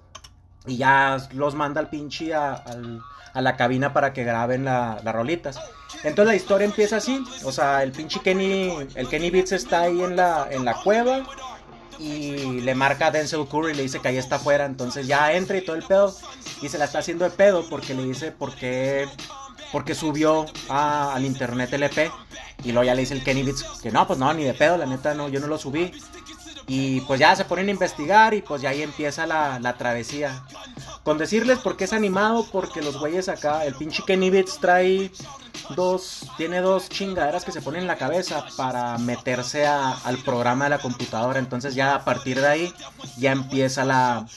Y 0.68 0.78
ya 0.78 1.18
los 1.34 1.56
manda 1.56 1.80
al 1.82 1.90
pinche 1.90 2.34
a, 2.34 2.54
al- 2.54 3.02
a 3.34 3.42
la 3.42 3.56
cabina 3.56 3.94
para 3.94 4.14
que 4.14 4.24
graben 4.24 4.66
la- 4.66 5.00
las 5.04 5.14
rolitas. 5.16 5.60
Entonces 6.04 6.26
la 6.28 6.36
historia 6.36 6.66
empieza 6.66 6.98
así. 6.98 7.24
O 7.44 7.52
sea, 7.52 7.84
el 7.84 7.92
pinche 7.92 8.20
Kenny, 8.20 8.74
el 8.96 9.08
Kenny 9.08 9.30
Beats 9.30 9.52
está 9.54 9.82
ahí 9.84 10.02
en 10.02 10.16
la, 10.16 10.48
en 10.52 10.66
la 10.66 10.74
cueva. 10.84 11.24
Y 12.00 12.62
le 12.62 12.76
marca 12.76 13.08
a 13.08 13.12
Denzel 13.12 13.48
Curry, 13.48 13.74
le 13.74 13.82
dice 13.84 14.00
que 14.00 14.08
ahí 14.10 14.18
está 14.18 14.36
afuera. 14.36 14.66
Entonces 14.66 15.08
ya 15.08 15.34
entra 15.34 15.58
y 15.58 15.62
todo 15.66 15.76
el 15.76 15.84
pedo. 15.84 16.14
Y 16.62 16.70
se 16.70 16.78
la 16.78 16.86
está 16.86 17.00
haciendo 17.00 17.26
de 17.26 17.32
pedo 17.32 17.68
porque 17.70 17.94
le 17.96 18.04
dice 18.04 18.32
por 18.32 18.54
qué, 18.56 19.08
porque 19.72 19.96
subió 19.96 20.46
a- 20.70 21.14
al 21.16 21.26
internet 21.26 21.72
el 21.74 21.84
EP. 21.84 22.12
Y 22.64 22.72
luego 22.72 22.86
ya 22.86 22.94
le 22.96 23.02
dice 23.02 23.14
el 23.14 23.24
Kenny 23.24 23.44
Beats 23.44 23.64
que 23.82 23.92
no, 23.92 24.06
pues 24.06 24.20
no, 24.20 24.32
ni 24.34 24.44
de 24.44 24.54
pedo, 24.54 24.78
la 24.78 24.86
neta 24.86 25.14
no, 25.14 25.28
yo 25.30 25.40
no 25.40 25.48
lo 25.48 25.58
subí. 25.58 25.92
Y 26.70 27.00
pues 27.02 27.20
ya 27.20 27.34
se 27.36 27.46
ponen 27.46 27.70
a 27.70 27.72
investigar 27.72 28.34
y 28.34 28.42
pues 28.42 28.62
ya 28.62 28.70
ahí 28.72 28.82
empieza 28.82 29.26
la, 29.26 29.58
la 29.60 29.78
travesía. 29.78 30.44
Con 31.04 31.18
decirles 31.18 31.60
por 31.60 31.78
qué 31.78 31.86
es 31.86 31.94
animado, 31.94 32.46
porque 32.52 32.82
los 32.82 33.00
güeyes 33.00 33.30
acá, 33.30 33.64
el 33.66 33.74
pinche 33.76 34.04
Kenny 34.06 34.30
Beats 34.30 34.60
trae 34.60 35.10
dos, 35.78 36.26
tiene 36.36 36.60
dos 36.60 36.90
chingaderas 36.90 37.46
que 37.46 37.54
se 37.54 37.62
ponen 37.62 37.82
en 37.84 37.88
la 37.88 37.96
cabeza 37.98 38.46
para 38.58 38.98
meterse 38.98 39.66
a- 39.66 39.94
al 40.04 40.18
programa 40.18 40.66
de 40.66 40.72
la 40.72 40.80
computadora. 40.80 41.40
Entonces 41.40 41.74
ya 41.74 41.96
a 41.96 42.04
partir 42.04 42.42
de 42.42 42.48
ahí 42.48 42.74
ya 43.18 43.32
empieza 43.32 43.86
la, 43.86 44.28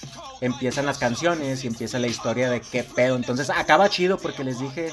empiezan 0.40 0.86
las 0.86 0.98
canciones 0.98 1.64
y 1.64 1.66
empieza 1.66 1.98
la 1.98 2.06
historia 2.06 2.48
de 2.48 2.60
qué 2.60 2.84
pedo. 2.84 3.16
Entonces 3.16 3.50
acaba 3.50 3.88
chido 3.90 4.18
porque 4.18 4.44
les 4.44 4.60
dije 4.60 4.92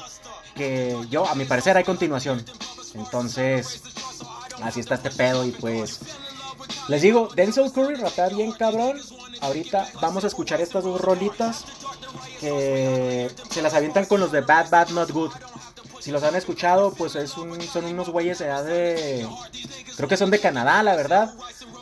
que 0.56 0.96
yo, 1.08 1.24
a 1.28 1.36
mi 1.36 1.44
parecer, 1.44 1.76
hay 1.76 1.84
continuación. 1.84 2.44
Entonces, 2.94 3.80
así 4.60 4.80
está 4.80 4.96
este 4.96 5.10
pedo 5.12 5.44
y 5.44 5.52
pues... 5.52 6.00
Les 6.88 7.02
digo, 7.02 7.28
Denzel 7.34 7.72
Curry 7.72 7.96
rapea 7.96 8.28
bien 8.28 8.52
cabrón. 8.52 8.98
Ahorita 9.40 9.88
vamos 10.00 10.24
a 10.24 10.26
escuchar 10.26 10.60
estas 10.60 10.84
dos 10.84 11.00
rolitas 11.00 11.64
que 12.40 13.30
se 13.50 13.62
las 13.62 13.74
avientan 13.74 14.06
con 14.06 14.20
los 14.20 14.32
de 14.32 14.40
Bad 14.40 14.70
Bad 14.70 14.88
Not 14.90 15.10
Good. 15.10 15.32
Si 16.00 16.10
los 16.10 16.22
han 16.22 16.36
escuchado, 16.36 16.92
pues 16.92 17.16
es 17.16 17.36
un, 17.36 17.60
son 17.60 17.84
unos 17.84 18.08
güeyes 18.08 18.38
de... 18.38 19.28
Creo 19.96 20.08
que 20.08 20.16
son 20.16 20.30
de 20.30 20.38
Canadá, 20.38 20.82
la 20.82 20.96
verdad. 20.96 21.34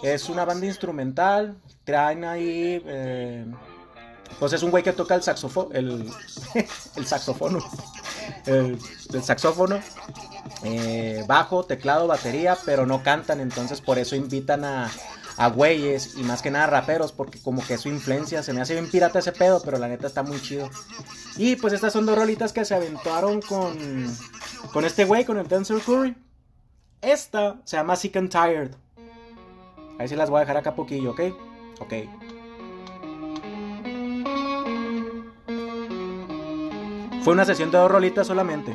Es 0.03 0.29
una 0.29 0.44
banda 0.44 0.66
instrumental. 0.66 1.57
Traen 1.85 2.25
ahí... 2.25 2.83
eh, 2.87 3.46
pues 4.38 4.52
es 4.52 4.62
un 4.62 4.70
güey 4.70 4.82
que 4.82 4.92
toca 4.92 5.14
el 5.14 5.22
saxofón. 5.22 5.68
El, 5.72 6.10
el 6.96 7.06
saxofón. 7.06 7.62
El, 8.46 8.78
el 9.12 9.22
saxófono. 9.22 9.80
eh, 10.62 11.24
bajo, 11.26 11.64
teclado, 11.64 12.06
batería, 12.06 12.56
pero 12.64 12.86
no 12.86 13.02
cantan. 13.02 13.40
Entonces 13.40 13.80
por 13.80 13.98
eso 13.98 14.16
invitan 14.16 14.64
a, 14.64 14.90
a 15.36 15.48
güeyes 15.48 16.16
y 16.16 16.22
más 16.22 16.42
que 16.42 16.50
nada 16.50 16.66
raperos. 16.66 17.12
Porque 17.12 17.40
como 17.40 17.64
que 17.66 17.78
su 17.78 17.88
influencia 17.88 18.42
se 18.42 18.52
me 18.52 18.60
hace 18.60 18.74
bien 18.74 18.90
pirata 18.90 19.18
ese 19.20 19.32
pedo. 19.32 19.62
Pero 19.64 19.78
la 19.78 19.88
neta 19.88 20.06
está 20.06 20.22
muy 20.22 20.40
chido. 20.42 20.70
Y 21.36 21.56
pues 21.56 21.72
estas 21.72 21.92
son 21.92 22.06
dos 22.06 22.16
rolitas 22.16 22.52
que 22.52 22.64
se 22.64 22.74
aventaron 22.74 23.40
con, 23.42 23.76
con 24.72 24.84
este 24.84 25.04
güey, 25.04 25.24
con 25.24 25.38
el 25.38 25.48
Denzel 25.48 25.80
Curry. 25.82 26.16
Esta 27.02 27.60
se 27.64 27.76
llama 27.76 27.94
Sick 27.96 28.16
and 28.16 28.30
Tired. 28.30 28.70
Ahí 29.98 30.08
sí 30.08 30.16
las 30.16 30.28
voy 30.30 30.38
a 30.38 30.40
dejar 30.40 30.56
acá 30.58 30.74
poquillo, 30.74 31.12
¿ok? 31.12 31.20
Ok. 31.80 31.92
Fue 37.26 37.32
una 37.32 37.44
sesión 37.44 37.72
de 37.72 37.78
dos 37.78 37.90
rolitas 37.90 38.24
solamente. 38.28 38.72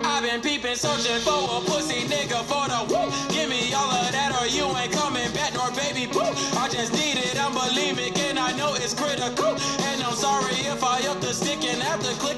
I've 0.00 0.62
been 0.62 0.74
searching 0.74 1.20
for 1.20 1.30
a 1.30 1.60
pussy 1.66 2.08
nigga 2.08 2.42
for 2.44 2.66
the 2.68 2.86
woo. 2.88 3.10
Give 3.28 3.50
me 3.50 3.74
all 3.74 3.90
of 3.90 4.12
that 4.12 4.32
or 4.40 4.46
you 4.46 4.64
ain't 4.78 4.92
coming 4.92 5.30
back, 5.34 5.52
nor 5.52 5.70
baby 5.72 6.06
boo. 6.10 6.22
I 6.56 6.70
just 6.70 6.94
need 6.94 7.18
it, 7.18 7.38
I'm 7.38 7.52
bulimic 7.52 8.18
and 8.30 8.38
I 8.38 8.56
know 8.56 8.72
it's 8.72 8.94
critical. 8.94 9.54
And 9.88 10.02
I'm 10.02 10.14
sorry 10.14 10.54
if 10.54 10.82
I 10.82 11.06
up 11.06 11.20
the 11.20 11.34
stick 11.34 11.62
and 11.64 11.82
to 12.04 12.12
click 12.18 12.33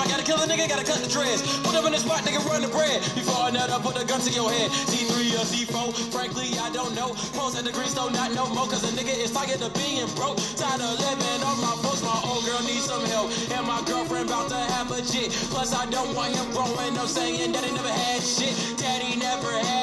I 0.00 0.08
gotta 0.08 0.24
kill 0.24 0.40
a 0.40 0.48
nigga, 0.48 0.64
gotta 0.64 0.84
cut 0.84 1.04
the 1.04 1.12
dreads. 1.12 1.44
Put 1.60 1.76
up 1.76 1.84
in 1.84 1.92
the 1.92 2.00
spot, 2.00 2.24
nigga, 2.24 2.40
run 2.48 2.62
the 2.62 2.72
bread. 2.72 3.04
Before 3.12 3.36
I 3.36 3.50
nut 3.50 3.68
up, 3.68 3.82
put 3.82 4.00
a 4.00 4.04
gun 4.06 4.20
to 4.20 4.30
your 4.32 4.48
head. 4.48 4.70
C3 4.88 5.36
or 5.36 5.44
C4, 5.44 5.92
frankly, 6.08 6.56
I 6.56 6.72
don't 6.72 6.94
know. 6.96 7.12
Pros 7.36 7.52
at 7.56 7.64
the 7.68 7.72
green 7.72 7.88
store, 7.88 8.10
not 8.10 8.32
no 8.32 8.48
more, 8.48 8.64
cause 8.64 8.80
a 8.88 8.92
nigga 8.96 9.12
is 9.12 9.30
tired 9.30 9.60
of 9.60 9.74
being 9.76 10.08
broke. 10.16 10.40
Tired 10.56 10.80
of 10.80 10.96
living 11.04 11.40
on 11.44 11.60
my 11.60 11.76
folks, 11.84 12.00
my 12.00 12.16
old 12.24 12.48
girl 12.48 12.62
needs 12.64 12.88
some 12.88 13.04
help. 13.12 13.28
And 13.52 13.66
my 13.66 13.84
girlfriend 13.84 14.32
about 14.32 14.48
to 14.48 14.60
have 14.72 14.90
a 14.90 15.02
jit. 15.04 15.36
Plus, 15.52 15.76
I 15.76 15.84
don't 15.92 16.14
want 16.16 16.32
him 16.32 16.48
growing 16.56 16.96
up 16.96 17.08
saying 17.08 17.52
that 17.52 17.62
he 17.62 17.72
never 17.76 17.92
had 17.92 18.22
shit. 18.22 18.56
Daddy 18.80 19.16
never 19.20 19.52
had. 19.52 19.79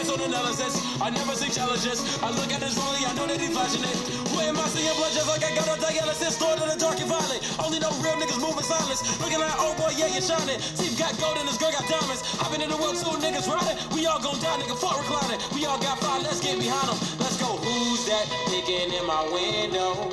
On 0.00 0.16
analysis, 0.16 0.80
I 0.96 1.10
never 1.10 1.36
see 1.36 1.52
challenges. 1.52 2.00
I 2.24 2.32
look 2.32 2.48
at 2.48 2.64
his 2.64 2.72
rollie, 2.72 3.04
I 3.04 3.12
know 3.12 3.28
that 3.28 3.36
he's 3.36 3.52
flashing 3.52 3.84
it. 3.84 3.92
Who 4.32 4.40
am 4.40 4.56
I 4.56 4.64
seeing 4.72 4.96
blood 4.96 5.12
just 5.12 5.28
like 5.28 5.44
I 5.44 5.52
got 5.52 5.68
a 5.68 5.76
dialysis? 5.76 6.40
Stored 6.40 6.56
in 6.56 6.72
the 6.72 6.80
dark 6.80 6.96
and 7.04 7.06
violent. 7.06 7.44
Only 7.60 7.84
know 7.84 7.92
real 8.00 8.16
niggas 8.16 8.40
moving 8.40 8.64
silence. 8.64 9.04
Looking 9.20 9.44
like, 9.44 9.52
oh 9.60 9.76
boy, 9.76 9.92
yeah, 10.00 10.08
you're 10.08 10.24
shining. 10.24 10.56
Steve 10.56 10.96
got 10.96 11.12
gold 11.20 11.36
and 11.36 11.44
his 11.44 11.60
girl 11.60 11.68
got 11.70 11.84
diamonds. 11.84 12.24
I've 12.40 12.48
been 12.48 12.64
in 12.64 12.72
the 12.72 12.80
world, 12.80 12.96
two 12.96 13.12
niggas 13.20 13.44
riding. 13.44 13.76
We 13.92 14.08
all 14.08 14.18
gon' 14.24 14.40
die, 14.40 14.56
nigga, 14.56 14.80
fuck 14.80 14.96
reclining. 14.96 15.36
We 15.52 15.68
all 15.68 15.76
got 15.78 16.00
fire, 16.00 16.24
let's 16.24 16.40
get 16.40 16.56
behind 16.56 16.88
them. 16.88 16.98
Let's 17.20 17.36
go. 17.36 17.60
Who's 17.60 18.08
that 18.08 18.24
picking 18.48 18.96
in 18.96 19.04
my 19.04 19.20
window? 19.28 20.08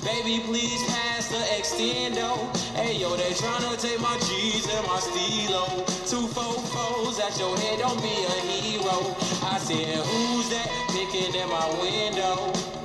Baby, 0.00 0.48
please 0.48 0.80
pass 0.88 1.13
the. 1.34 2.48
Hey, 2.74 2.96
yo, 2.96 3.16
they 3.16 3.32
tryna 3.32 3.80
take 3.80 4.00
my 4.00 4.16
G's 4.18 4.66
and 4.72 4.86
my 4.86 4.98
stilo. 5.00 5.66
Two 6.06 6.26
fofos 6.28 7.20
at 7.20 7.38
your 7.38 7.56
head, 7.58 7.80
don't 7.80 8.00
be 8.02 8.08
a 8.08 8.36
hero. 8.46 9.16
I 9.42 9.58
said, 9.58 9.96
who's 9.96 10.50
that 10.50 10.68
picking 10.90 11.34
at 11.40 11.48
my 11.48 11.68
window? 11.80 12.83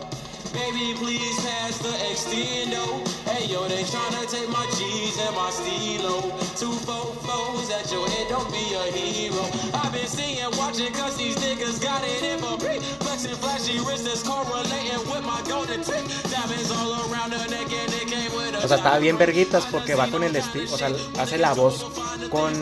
Baby, 0.53 0.93
please 0.97 1.35
pass 1.45 1.77
the 1.77 1.93
extendo. 2.09 3.05
Hey, 3.29 3.45
yo, 3.45 3.67
they 3.67 3.83
tryna 3.83 4.25
take 4.29 4.49
my 4.49 4.65
G's 4.77 5.17
and 5.19 5.35
my 5.35 5.49
stilo. 5.51 6.21
Two 6.57 6.73
fofos 6.85 7.69
at 7.71 7.91
your 7.91 8.07
head, 8.09 8.27
don't 8.29 8.49
be 8.51 8.73
a 8.73 8.83
hero. 8.91 9.43
I've 9.73 9.93
been 9.93 10.07
seeing, 10.07 10.49
watching, 10.57 10.91
cause 10.93 11.17
these 11.17 11.35
niggas 11.37 11.81
got 11.81 12.01
it 12.03 12.23
in 12.23 12.39
for 12.39 12.57
me. 12.65 12.79
Flexing 13.05 13.35
flashy 13.35 13.79
wrists 13.79 14.05
that's 14.05 14.23
correlating 14.23 14.99
with 15.11 15.23
my 15.23 15.41
golden 15.47 15.83
tip. 15.83 16.03
Diamonds 16.31 16.71
all 16.71 16.93
around 17.11 17.31
her 17.33 17.47
neck 17.49 17.69
and 17.71 17.93
it 17.93 18.07
came 18.07 18.31
with 18.35 18.55
a 18.55 18.65
O 18.65 18.67
sea, 18.67 18.77
estaba 18.77 18.97
bien 18.99 19.17
verguitas 19.17 19.65
porque 19.65 19.95
va 19.95 20.07
con 20.07 20.23
el 20.23 20.35
estilo, 20.35 20.73
o 20.73 20.77
sea, 20.77 20.89
hace 21.19 21.37
la 21.37 21.53
voz 21.53 21.85
con 22.29 22.53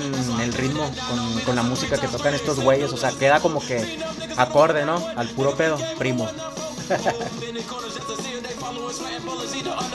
el 0.41 0.53
ritmo, 0.53 0.91
con, 1.09 1.41
con 1.41 1.55
la 1.55 1.63
música 1.63 1.97
que 1.97 2.07
tocan 2.07 2.33
estos 2.33 2.59
güeyes, 2.59 2.91
o 2.91 2.97
sea, 2.97 3.11
queda 3.11 3.39
como 3.39 3.59
que 3.61 3.99
acorde, 4.35 4.85
¿no? 4.85 4.97
Al 5.15 5.29
puro 5.29 5.55
pedo, 5.55 5.77
primo. 5.97 6.27
Oh, 6.89 7.29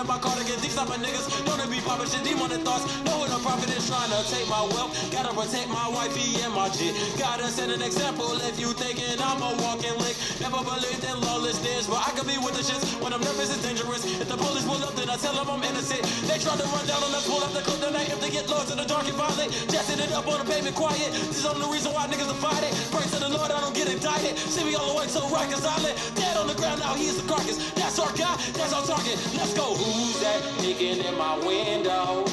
bullets 0.03 0.13
either 0.13 0.13
under 0.13 0.13
my 0.13 0.19
cardigan. 0.19 0.61
These 0.61 0.75
type 0.75 0.89
of 0.89 1.01
niggas 1.01 1.27
don't 1.47 1.71
be 1.71 1.81
poppin' 1.81 2.09
shit. 2.09 2.25
Demon 2.25 2.51
thoughts. 2.65 2.85
Know 3.05 3.19
what 3.19 3.31
a 3.31 3.39
prophet 3.43 3.71
is 3.71 3.87
trying 3.89 4.11
to 4.11 4.21
take 4.31 4.49
my 4.49 4.63
wealth. 4.75 4.93
Gotta 5.11 5.35
protect 5.35 5.69
my 5.69 5.89
wifey 5.89 6.41
and 6.43 6.55
my 6.55 6.69
jit. 6.71 6.95
Gotta 7.19 7.47
set 7.49 7.71
an 7.71 7.83
example 7.83 8.31
if 8.49 8.59
you 8.59 8.73
thinking 8.75 9.21
I'm 9.21 9.43
a 9.43 9.51
walking 9.63 9.95
lick. 10.03 10.17
Never 10.41 10.63
believed 10.63 11.05
in 11.05 11.17
lawlessness, 11.23 11.87
but 11.87 12.03
I 12.03 12.11
could 12.13 12.27
be 12.27 12.39
with 12.39 12.55
the 12.55 12.65
shits 12.65 12.85
when 13.03 13.13
I'm 13.13 13.21
nervous 13.21 13.53
and 13.53 13.63
dangerous. 13.63 14.05
If 14.05 14.29
the 14.29 14.37
police 14.37 14.65
pull 14.65 14.83
up, 14.83 14.95
then 14.95 15.09
I 15.11 15.17
tell 15.17 15.35
them 15.35 15.49
I'm 15.49 15.63
innocent. 15.63 16.03
They 16.27 16.39
try 16.39 16.55
to 16.57 16.67
run 16.75 16.87
down 16.87 17.03
on 17.03 17.15
us, 17.15 17.27
pull 17.27 17.43
up 17.43 17.53
the 17.53 17.63
clip, 17.63 17.83
I 17.83 18.03
if 18.07 18.21
they 18.21 18.31
get 18.31 18.49
lost 18.49 18.71
in 18.73 18.79
the 18.79 18.87
dark 18.87 19.07
and 19.07 19.17
violent. 19.17 19.53
Jessing 19.71 20.01
it 20.01 20.13
up 20.13 20.27
on 20.27 20.39
the 20.43 20.47
pavement 20.47 20.77
quiet. 20.77 21.13
This 21.31 21.43
is 21.43 21.45
the 21.45 21.55
only 21.55 21.69
reason 21.71 21.93
why 21.93 22.07
niggas 22.07 22.31
are 22.31 22.43
fighting. 22.43 22.73
Pray 22.91 23.07
to 23.07 23.19
the 23.19 23.31
Lord, 23.31 23.51
I 23.51 23.61
don't 23.61 23.75
get 23.75 23.89
indicted. 23.89 24.39
See 24.39 24.65
me 24.65 24.75
all 24.75 24.89
the 24.93 24.97
way 24.99 25.07
so 25.07 25.29
right, 25.29 25.49
cause 25.51 25.65
I 25.65 25.77
let 25.83 25.95
dead 26.15 26.37
on 26.37 26.47
the 26.49 26.55
ground, 26.55 26.81
now 26.81 26.95
he's 26.95 27.21
the 27.21 27.27
carcass. 27.29 27.59
That's 27.73 27.99
our 27.99 28.13
guy, 28.17 28.35
that's 28.57 28.73
our 28.73 28.85
target. 28.85 29.19
Let's 29.37 29.55
go. 29.55 29.92
Who's 29.93 30.21
that 30.21 30.43
peeking 30.61 31.05
in 31.05 31.19
my 31.19 31.37
window? 31.45 32.25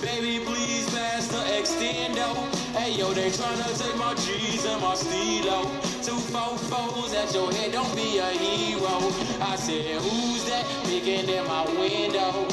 Baby, 0.00 0.44
please 0.44 0.88
pass 0.94 1.26
the 1.26 1.42
extendo. 1.58 2.28
Hey, 2.78 2.92
yo, 2.92 3.12
they 3.12 3.28
tryna 3.30 3.76
take 3.76 3.96
my 3.96 4.14
G's 4.14 4.64
and 4.66 4.80
my 4.80 4.94
stilo. 4.94 5.62
Two 6.04 6.20
fofos 6.30 7.12
at 7.12 7.34
your 7.34 7.50
head, 7.52 7.72
don't 7.72 7.92
be 7.96 8.18
a 8.18 8.26
hero. 8.26 8.98
I 9.40 9.56
said, 9.56 10.00
who's 10.00 10.44
that 10.44 10.64
peeking 10.84 11.28
in 11.28 11.44
my 11.48 11.64
window? 11.74 12.46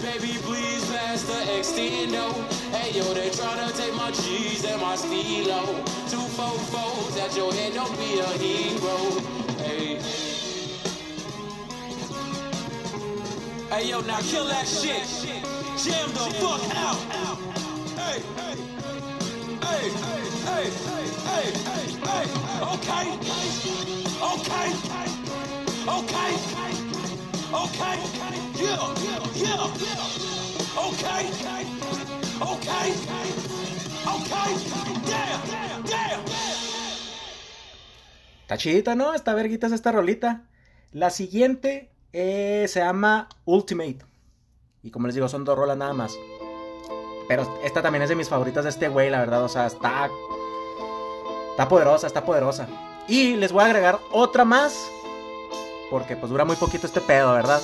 Baby, 0.00 0.38
please 0.48 0.90
pass 0.90 1.22
the 1.24 1.38
extendo. 1.52 2.32
Hey, 2.72 2.96
yo, 2.96 3.04
they 3.12 3.28
tryna 3.28 3.76
take 3.76 3.94
my 3.94 4.12
G's 4.12 4.64
and 4.64 4.80
my 4.80 4.96
stilo. 4.96 5.66
Two 6.08 6.24
fofos 6.38 7.20
at 7.20 7.36
your 7.36 7.52
head, 7.52 7.74
don't 7.74 7.94
be 7.98 8.18
a 8.18 8.26
hero. 8.38 9.20
Hey. 9.58 10.31
Hey, 13.74 13.90
¿no? 38.94 39.14
Está 39.14 39.32
verguitas 39.32 39.72
esta 39.72 39.92
rolita. 39.92 40.42
La 40.92 41.08
siguiente 41.08 41.91
eh, 42.12 42.66
se 42.68 42.80
llama 42.80 43.28
Ultimate. 43.44 43.98
Y 44.82 44.90
como 44.90 45.06
les 45.06 45.14
digo, 45.14 45.28
son 45.28 45.44
dos 45.44 45.56
rolas 45.56 45.76
nada 45.76 45.92
más. 45.92 46.16
Pero 47.28 47.60
esta 47.62 47.82
también 47.82 48.02
es 48.02 48.08
de 48.08 48.16
mis 48.16 48.28
favoritas 48.28 48.64
de 48.64 48.70
este 48.70 48.88
güey, 48.88 49.10
la 49.10 49.20
verdad. 49.20 49.44
O 49.44 49.48
sea, 49.48 49.66
está. 49.66 50.10
Está 51.50 51.68
poderosa, 51.68 52.06
está 52.06 52.24
poderosa. 52.24 52.66
Y 53.08 53.36
les 53.36 53.52
voy 53.52 53.62
a 53.62 53.66
agregar 53.66 53.98
otra 54.10 54.44
más. 54.44 54.90
Porque 55.90 56.16
pues 56.16 56.30
dura 56.30 56.44
muy 56.44 56.56
poquito 56.56 56.86
este 56.86 57.00
pedo, 57.00 57.34
¿verdad? 57.34 57.60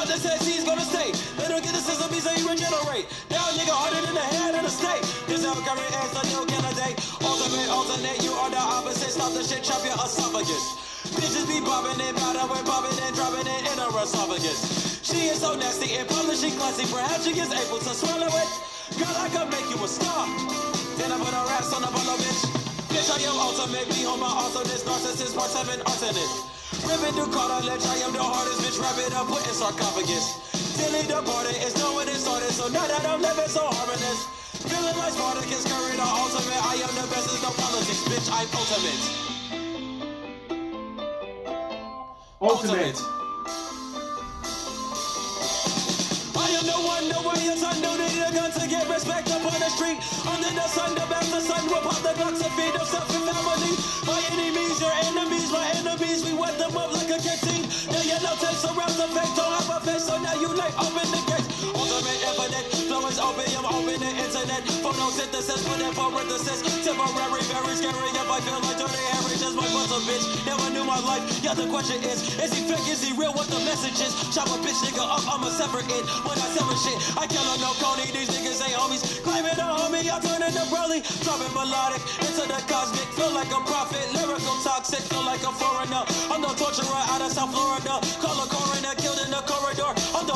Wait, 0.00 0.08
doctor 0.08 0.28
says 0.28 0.40
he's 0.48 0.64
gonna 0.64 0.80
stay. 0.80 1.12
Let 1.36 1.52
get 1.60 1.76
the 1.76 1.84
system, 1.84 2.08
say 2.08 2.32
he 2.40 2.44
regenerate. 2.48 3.04
Now 3.28 3.52
nigga 3.52 3.76
harder 3.76 4.00
than 4.00 4.16
the 4.16 4.24
head 4.32 4.56
of 4.56 4.64
the 4.64 4.72
state. 4.72 5.04
This 5.28 5.44
how 5.44 5.52
current 5.60 5.92
as 5.92 6.10
the 6.16 6.24
new 6.32 6.40
candidate. 6.48 6.96
Alternate, 7.20 7.68
alternate, 7.68 8.24
you 8.24 8.32
are 8.32 8.48
the 8.48 8.56
opposite. 8.56 9.12
Stop 9.12 9.36
the 9.36 9.44
shit, 9.44 9.60
chop 9.60 9.84
your 9.84 9.92
esophagus. 10.00 10.64
Bitches 11.12 11.44
be 11.44 11.60
bobbing 11.60 12.00
and 12.00 12.16
powder, 12.16 12.48
we're 12.48 12.64
bobbing 12.64 12.96
and 12.96 13.12
dropping 13.12 13.44
it 13.44 13.60
in 13.68 13.76
her 13.76 13.92
esophagus. 14.00 15.04
She 15.04 15.28
is 15.28 15.44
so 15.44 15.52
nasty 15.52 15.92
and 15.92 16.08
publishing 16.08 16.56
classy. 16.56 16.88
Perhaps 16.88 17.28
she 17.28 17.36
is 17.36 17.52
able 17.52 17.84
to 17.84 17.92
swallow 17.92 18.32
it. 18.32 18.50
Girl, 18.96 19.16
I 19.20 19.28
could 19.28 19.52
make 19.52 19.68
you 19.68 19.76
a 19.84 19.88
star. 19.88 20.24
Then 20.96 21.12
I 21.12 21.20
put 21.20 21.28
her 21.28 21.48
ass 21.60 21.76
on 21.76 21.84
the 21.84 21.92
bottle, 21.92 22.16
bitch. 22.16 22.40
Bitch, 22.88 23.08
I 23.12 23.20
am 23.28 23.36
ultimate. 23.36 23.84
Me 23.92 24.08
on 24.08 24.16
my 24.16 24.32
also 24.32 24.64
this 24.64 24.80
narcissist 24.80 25.36
part 25.36 25.52
seven 25.52 25.84
alternate. 25.84 26.59
Ripping 26.86 27.14
through 27.14 27.32
cartilage, 27.32 27.84
I 27.86 27.96
am 28.06 28.12
the 28.12 28.22
hardest 28.22 28.60
bitch. 28.62 28.80
Wrap 28.80 28.98
it 28.98 29.12
up, 29.14 29.26
put 29.28 29.46
in 29.46 29.54
sarcophagus. 29.54 30.26
Dilly 30.76 31.02
departed, 31.06 31.56
it's 31.60 31.76
no 31.78 31.94
when 31.96 32.08
it 32.08 32.16
started. 32.16 32.50
So 32.50 32.68
now 32.68 32.86
that 32.86 33.04
I'm 33.04 33.20
living 33.20 33.48
so 33.48 33.64
harmonious. 33.64 34.24
Feeling 34.64 34.96
like 34.96 35.12
Spartacus, 35.12 35.64
curry 35.68 35.96
the 35.96 36.04
ultimate. 36.04 36.60
I 36.64 36.74
am 36.80 36.92
the 36.96 37.06
best, 37.12 37.28
there's 37.28 37.42
no 37.42 37.50
politics, 37.56 38.02
bitch. 38.08 38.28
I'm 38.32 38.48
ultimate. 38.56 39.02
Ultimate. 42.40 42.96
I 42.96 43.19
the 46.66 46.78
one, 46.84 47.08
the 47.08 47.20
way 47.22 47.38
your 47.44 47.56
son 47.56 47.76
don't 47.80 47.98
need 47.98 48.20
a 48.20 48.30
gun 48.32 48.50
to 48.52 48.64
get 48.68 48.88
respect 48.88 49.30
up 49.30 49.44
on 49.44 49.58
the 49.60 49.70
street. 49.70 49.98
Under 50.26 50.50
the 50.52 50.66
sun, 50.68 50.94
the 50.94 51.06
best 51.08 51.30
the 51.32 51.40
sun 51.40 51.64
will 51.68 51.80
pop 51.80 52.00
the 52.02 52.12
blocks 52.16 52.40
and 52.42 52.52
feed 52.58 52.74
themselves 52.74 53.14
and 53.14 53.24
family. 53.24 53.72
My 54.04 54.20
enemies, 54.32 54.80
your 54.80 54.94
enemies, 55.08 55.48
my 55.52 55.64
enemies, 55.80 56.24
we 56.24 56.32
wet 56.34 56.58
them 56.58 56.76
up 56.76 56.92
like 56.92 57.08
a 57.08 57.18
canteen. 57.20 57.64
The 57.88 58.00
yellow 58.04 58.34
tape 58.40 58.58
surrounds 58.58 58.96
the 58.96 59.08
face, 59.12 59.32
don't 59.36 59.52
have 59.52 59.70
a 59.70 59.78
face, 59.86 60.04
so 60.04 60.18
now 60.20 60.36
you 60.36 60.50
lay 60.52 60.72
open 60.76 61.06
the 61.08 61.20
gates. 61.28 61.48
Ultimate 61.70 62.20
infinite, 62.28 62.66
flow 62.88 63.06
is 63.08 63.18
opium, 63.18 63.64
open 63.64 63.96
the 64.00 64.10
internet. 64.20 64.62
Photosynthesis, 64.84 65.60
put 65.64 65.80
in 65.80 65.92
parenthesis. 65.94 66.60
Temporary, 66.84 67.44
very 67.52 67.74
scary 67.76 68.10
if 68.16 68.28
I 68.28 68.40
feel 68.40 68.60
like 68.60 68.78
dirty 68.80 69.04
Harry, 69.12 69.36
just 69.36 69.54
my 69.56 69.68
buzz 69.70 69.92
a 69.92 70.00
bitch. 70.08 70.24
Never 70.48 70.68
knew 70.72 70.84
my 70.84 70.98
life, 71.04 71.22
yeah, 71.44 71.54
the 71.54 71.68
question 71.68 72.02
is, 72.02 72.24
is 72.40 72.52
he 72.52 72.64
fake, 72.68 72.88
is 72.88 73.04
he 73.04 73.12
real, 73.16 73.32
what 73.32 73.46
the 73.48 73.60
message 73.68 74.00
is? 74.00 74.12
Chop 74.34 74.48
a 74.48 74.56
bitch 74.64 74.80
nigga 74.84 75.04
up, 75.04 75.22
I'ma 75.28 75.48
sever 75.52 75.80
it. 75.84 76.04
When 76.24 76.36
I 76.40 76.48
sever 76.54 76.76
shit, 76.76 76.98
I 77.16 77.26
kill 77.26 77.42
him, 77.42 77.60
no 77.62 77.72
Coney, 77.78 78.10
these 78.10 78.30
niggas 78.30 78.60
ain't 78.66 78.74
homies. 78.74 79.02
Claiming 79.22 79.54
a 79.54 79.66
homie, 79.70 80.06
I 80.10 80.18
turn 80.18 80.42
into 80.42 80.64
Broly. 80.72 81.00
Dropping 81.22 81.52
melodic 81.54 82.02
into 82.26 82.44
the 82.46 82.58
cosmic, 82.66 83.06
feel 83.14 83.32
like 83.32 83.50
a 83.50 83.60
prophet. 83.66 84.02
Lyrical 84.12 84.56
toxic, 84.66 85.02
feel 85.06 85.24
like 85.24 85.42
a 85.46 85.52
foreigner. 85.54 86.02
I'm 86.30 86.42
the 86.42 86.52
torturer 86.58 87.02
out 87.12 87.22
of 87.22 87.30
South 87.30 87.52
Florida. 87.54 88.02
Call 88.18 88.36
a 88.42 88.46
coroner, 88.50 88.94
killed 88.98 89.20
in 89.22 89.30
the 89.30 89.42
corridor. 89.46 89.90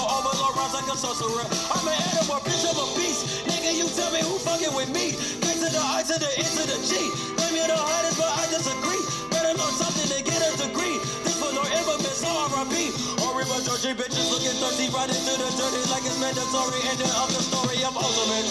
Overlord, 0.04 0.54
rise 0.56 0.74
like 0.74 0.88
a 0.92 0.96
sorcerer. 0.96 1.46
I'm 1.72 1.88
an 1.88 1.96
animal, 2.12 2.40
bitch, 2.44 2.64
I'm 2.68 2.76
a 2.76 2.86
beast. 2.96 3.44
Nigga, 3.48 3.72
you 3.72 3.88
tell 3.92 4.12
me 4.12 4.20
who 4.20 4.36
fucking 4.40 4.74
with 4.76 4.90
me. 4.92 5.16
K 5.40 5.46
to 5.56 5.68
the 5.72 5.80
I 5.80 6.04
to 6.04 6.16
the 6.20 6.30
to 6.56 6.62
the 6.68 6.78
G. 6.84 7.34
You 7.54 7.64
the 7.70 7.78
but 8.18 8.32
I 8.34 8.44
disagree. 8.50 8.98
Better 9.30 9.56
something 9.78 10.10
to 10.10 10.18
get 10.26 10.42
a 10.42 10.50
degree. 10.58 10.98
This 11.22 11.38
infamous, 11.70 12.24
R.I.P. 12.26 12.74
Or 13.22 13.38
River 13.38 13.62
bitches 13.94 14.28
looking 14.30 14.58
thirsty, 14.58 14.90
right 14.90 15.08
into 15.08 15.34
the 15.38 15.48
dirty 15.54 15.82
like 15.88 16.04
it's 16.04 16.18
mandatory. 16.18 16.80
Ending 16.90 17.14
of 17.14 17.30
the 17.30 17.40
story 17.40 17.78
of 17.86 17.96
ultimate. 17.96 18.48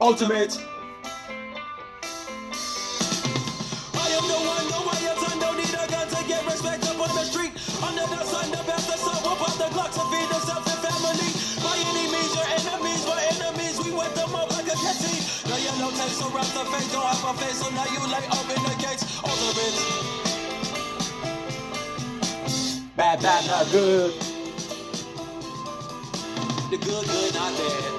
Ultimate. 0.00 0.79
The 16.00 16.06
tape 16.06 16.14
surrounds 16.14 16.52
the 16.54 16.64
face, 16.64 16.92
don't 16.92 17.04
have 17.04 17.24
a 17.24 17.38
face, 17.38 17.58
so 17.58 17.68
now 17.74 17.84
you 17.84 18.00
lay 18.08 18.24
open 18.32 18.62
the 18.64 18.74
gates. 18.80 19.04
Ultimate. 19.22 19.76
Bad, 22.96 23.20
bad, 23.20 23.46
not 23.46 23.70
good. 23.70 24.14
The 26.70 26.78
good, 26.78 27.06
good, 27.06 27.34
not 27.34 27.52
bad. 27.52 27.92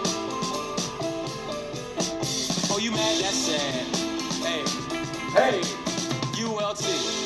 Oh, 2.71 2.79
you 2.81 2.89
mad? 2.89 3.21
That's 3.21 3.37
sad. 3.37 3.85
Hey, 4.41 4.63
Hey. 5.35 5.61
ULT. 6.43 7.20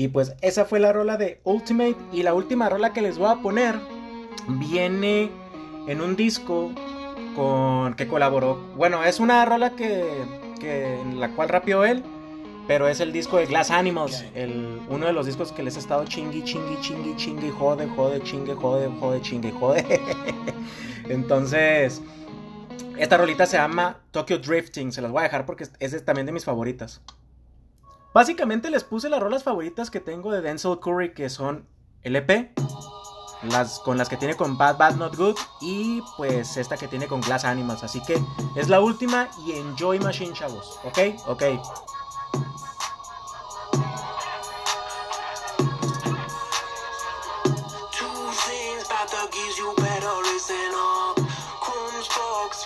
Y 0.00 0.08
pues 0.08 0.34
esa 0.40 0.64
fue 0.64 0.80
la 0.80 0.94
rola 0.94 1.18
de 1.18 1.42
Ultimate. 1.44 1.94
Y 2.10 2.22
la 2.22 2.32
última 2.32 2.70
rola 2.70 2.94
que 2.94 3.02
les 3.02 3.18
voy 3.18 3.28
a 3.28 3.42
poner 3.42 3.78
viene 4.48 5.30
en 5.86 6.00
un 6.00 6.16
disco 6.16 6.72
con 7.36 7.92
que 7.92 8.08
colaboró. 8.08 8.54
Bueno, 8.78 9.04
es 9.04 9.20
una 9.20 9.44
rola 9.44 9.76
que, 9.76 10.02
que 10.58 10.98
en 10.98 11.20
la 11.20 11.28
cual 11.36 11.50
rapió 11.50 11.84
él. 11.84 12.02
Pero 12.66 12.88
es 12.88 13.00
el 13.00 13.12
disco 13.12 13.36
de 13.36 13.44
Glass 13.44 13.70
Animals. 13.70 14.24
El, 14.34 14.80
uno 14.88 15.04
de 15.04 15.12
los 15.12 15.26
discos 15.26 15.52
que 15.52 15.62
les 15.62 15.76
he 15.76 15.80
estado 15.80 16.06
chingui, 16.06 16.44
chingui, 16.44 16.80
chingui, 16.80 17.14
chingui, 17.16 17.50
jode, 17.50 17.86
jode, 17.88 18.22
chingue, 18.22 18.54
jode, 18.54 18.88
jode, 18.98 19.20
chingue, 19.20 19.52
jode. 19.52 20.00
Entonces, 21.10 22.00
esta 22.96 23.18
rolita 23.18 23.44
se 23.44 23.58
llama 23.58 24.00
Tokyo 24.12 24.38
Drifting. 24.38 24.92
Se 24.92 25.02
las 25.02 25.10
voy 25.10 25.20
a 25.20 25.24
dejar 25.24 25.44
porque 25.44 25.66
es 25.78 26.04
también 26.06 26.24
de 26.24 26.32
mis 26.32 26.46
favoritas. 26.46 27.02
Básicamente 28.12 28.70
les 28.70 28.82
puse 28.82 29.08
las 29.08 29.20
rolas 29.20 29.44
favoritas 29.44 29.90
que 29.90 30.00
tengo 30.00 30.32
de 30.32 30.40
Denzel 30.40 30.80
Curry, 30.80 31.14
que 31.14 31.30
son 31.30 31.68
LP, 32.02 32.52
las 33.42 33.78
con 33.78 33.98
las 33.98 34.08
que 34.08 34.16
tiene 34.16 34.36
con 34.36 34.58
Bad 34.58 34.78
Bad 34.78 34.96
Not 34.96 35.16
Good 35.16 35.36
y 35.60 36.02
pues 36.16 36.56
esta 36.56 36.76
que 36.76 36.88
tiene 36.88 37.06
con 37.06 37.20
Glass 37.20 37.44
Animals. 37.44 37.84
Así 37.84 38.02
que 38.02 38.20
es 38.56 38.68
la 38.68 38.80
última 38.80 39.28
y 39.46 39.52
enjoy 39.52 40.00
Machine, 40.00 40.32
chavos. 40.32 40.80
¿Ok? 40.84 40.98
Ok. 41.26 41.44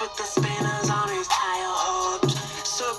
With 0.01 0.15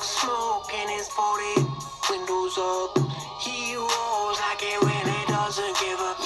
smoke 0.01 0.73
in 0.73 0.89
his 0.89 1.07
40, 1.09 1.74
windows 2.09 2.57
up. 2.57 2.97
He 3.39 3.75
rolls 3.75 4.39
like 4.39 4.61
it 4.61 4.81
really 4.81 5.25
doesn't 5.27 5.75
give 5.79 5.99
up. 5.99 6.17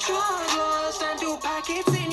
Drug 0.00 0.56
lust 0.58 1.02
and 1.02 1.20
two 1.20 1.36
packets 1.40 1.94
in 1.94 2.11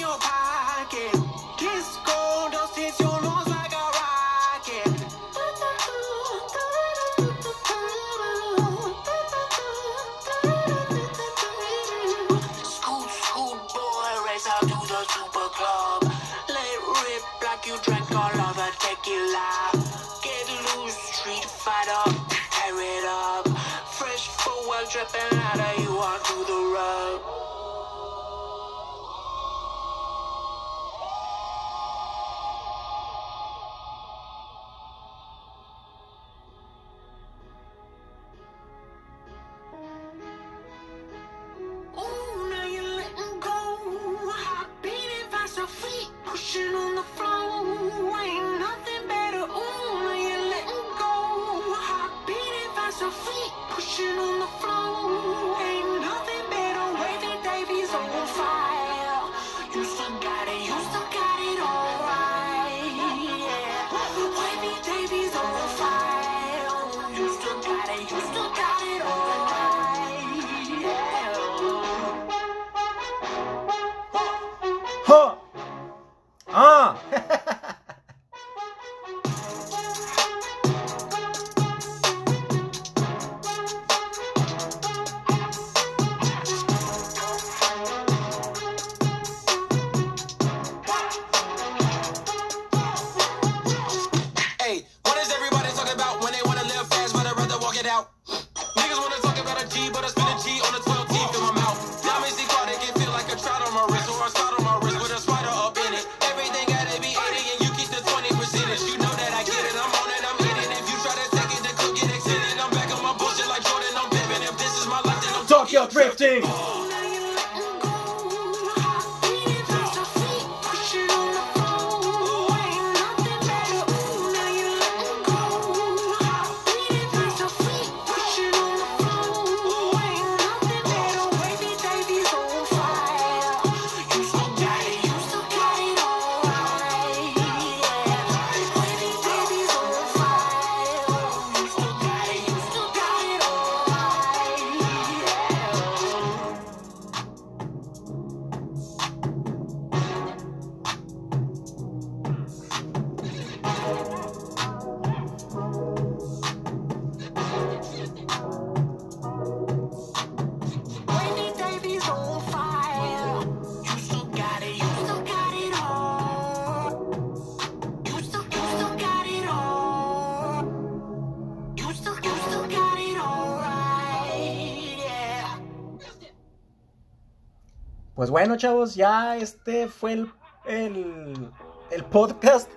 Pues 178.20 178.32
bueno, 178.32 178.58
chavos, 178.58 178.96
ya 178.96 179.38
este 179.38 179.88
fue 179.88 180.12
el, 180.12 180.30
el, 180.66 181.50
el 181.90 182.04
podcast. 182.04 182.70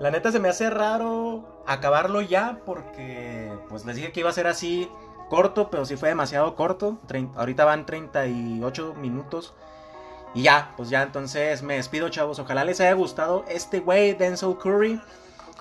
La 0.00 0.10
neta 0.10 0.32
se 0.32 0.40
me 0.40 0.48
hace 0.48 0.70
raro 0.70 1.62
acabarlo 1.68 2.20
ya 2.20 2.58
porque 2.66 3.56
pues 3.68 3.84
les 3.86 3.94
dije 3.94 4.10
que 4.10 4.18
iba 4.18 4.30
a 4.30 4.32
ser 4.32 4.48
así 4.48 4.90
corto, 5.30 5.70
pero 5.70 5.84
sí 5.84 5.94
fue 5.94 6.08
demasiado 6.08 6.56
corto. 6.56 6.98
Ahorita 7.36 7.64
van 7.64 7.86
38 7.86 8.94
minutos. 8.94 9.54
Y 10.34 10.42
ya, 10.42 10.74
pues 10.76 10.90
ya 10.90 11.04
entonces 11.04 11.62
me 11.62 11.76
despido, 11.76 12.08
chavos. 12.08 12.40
Ojalá 12.40 12.64
les 12.64 12.80
haya 12.80 12.94
gustado 12.94 13.44
este 13.46 13.78
güey, 13.78 14.14
Denzel 14.14 14.58
Curry. 14.58 15.00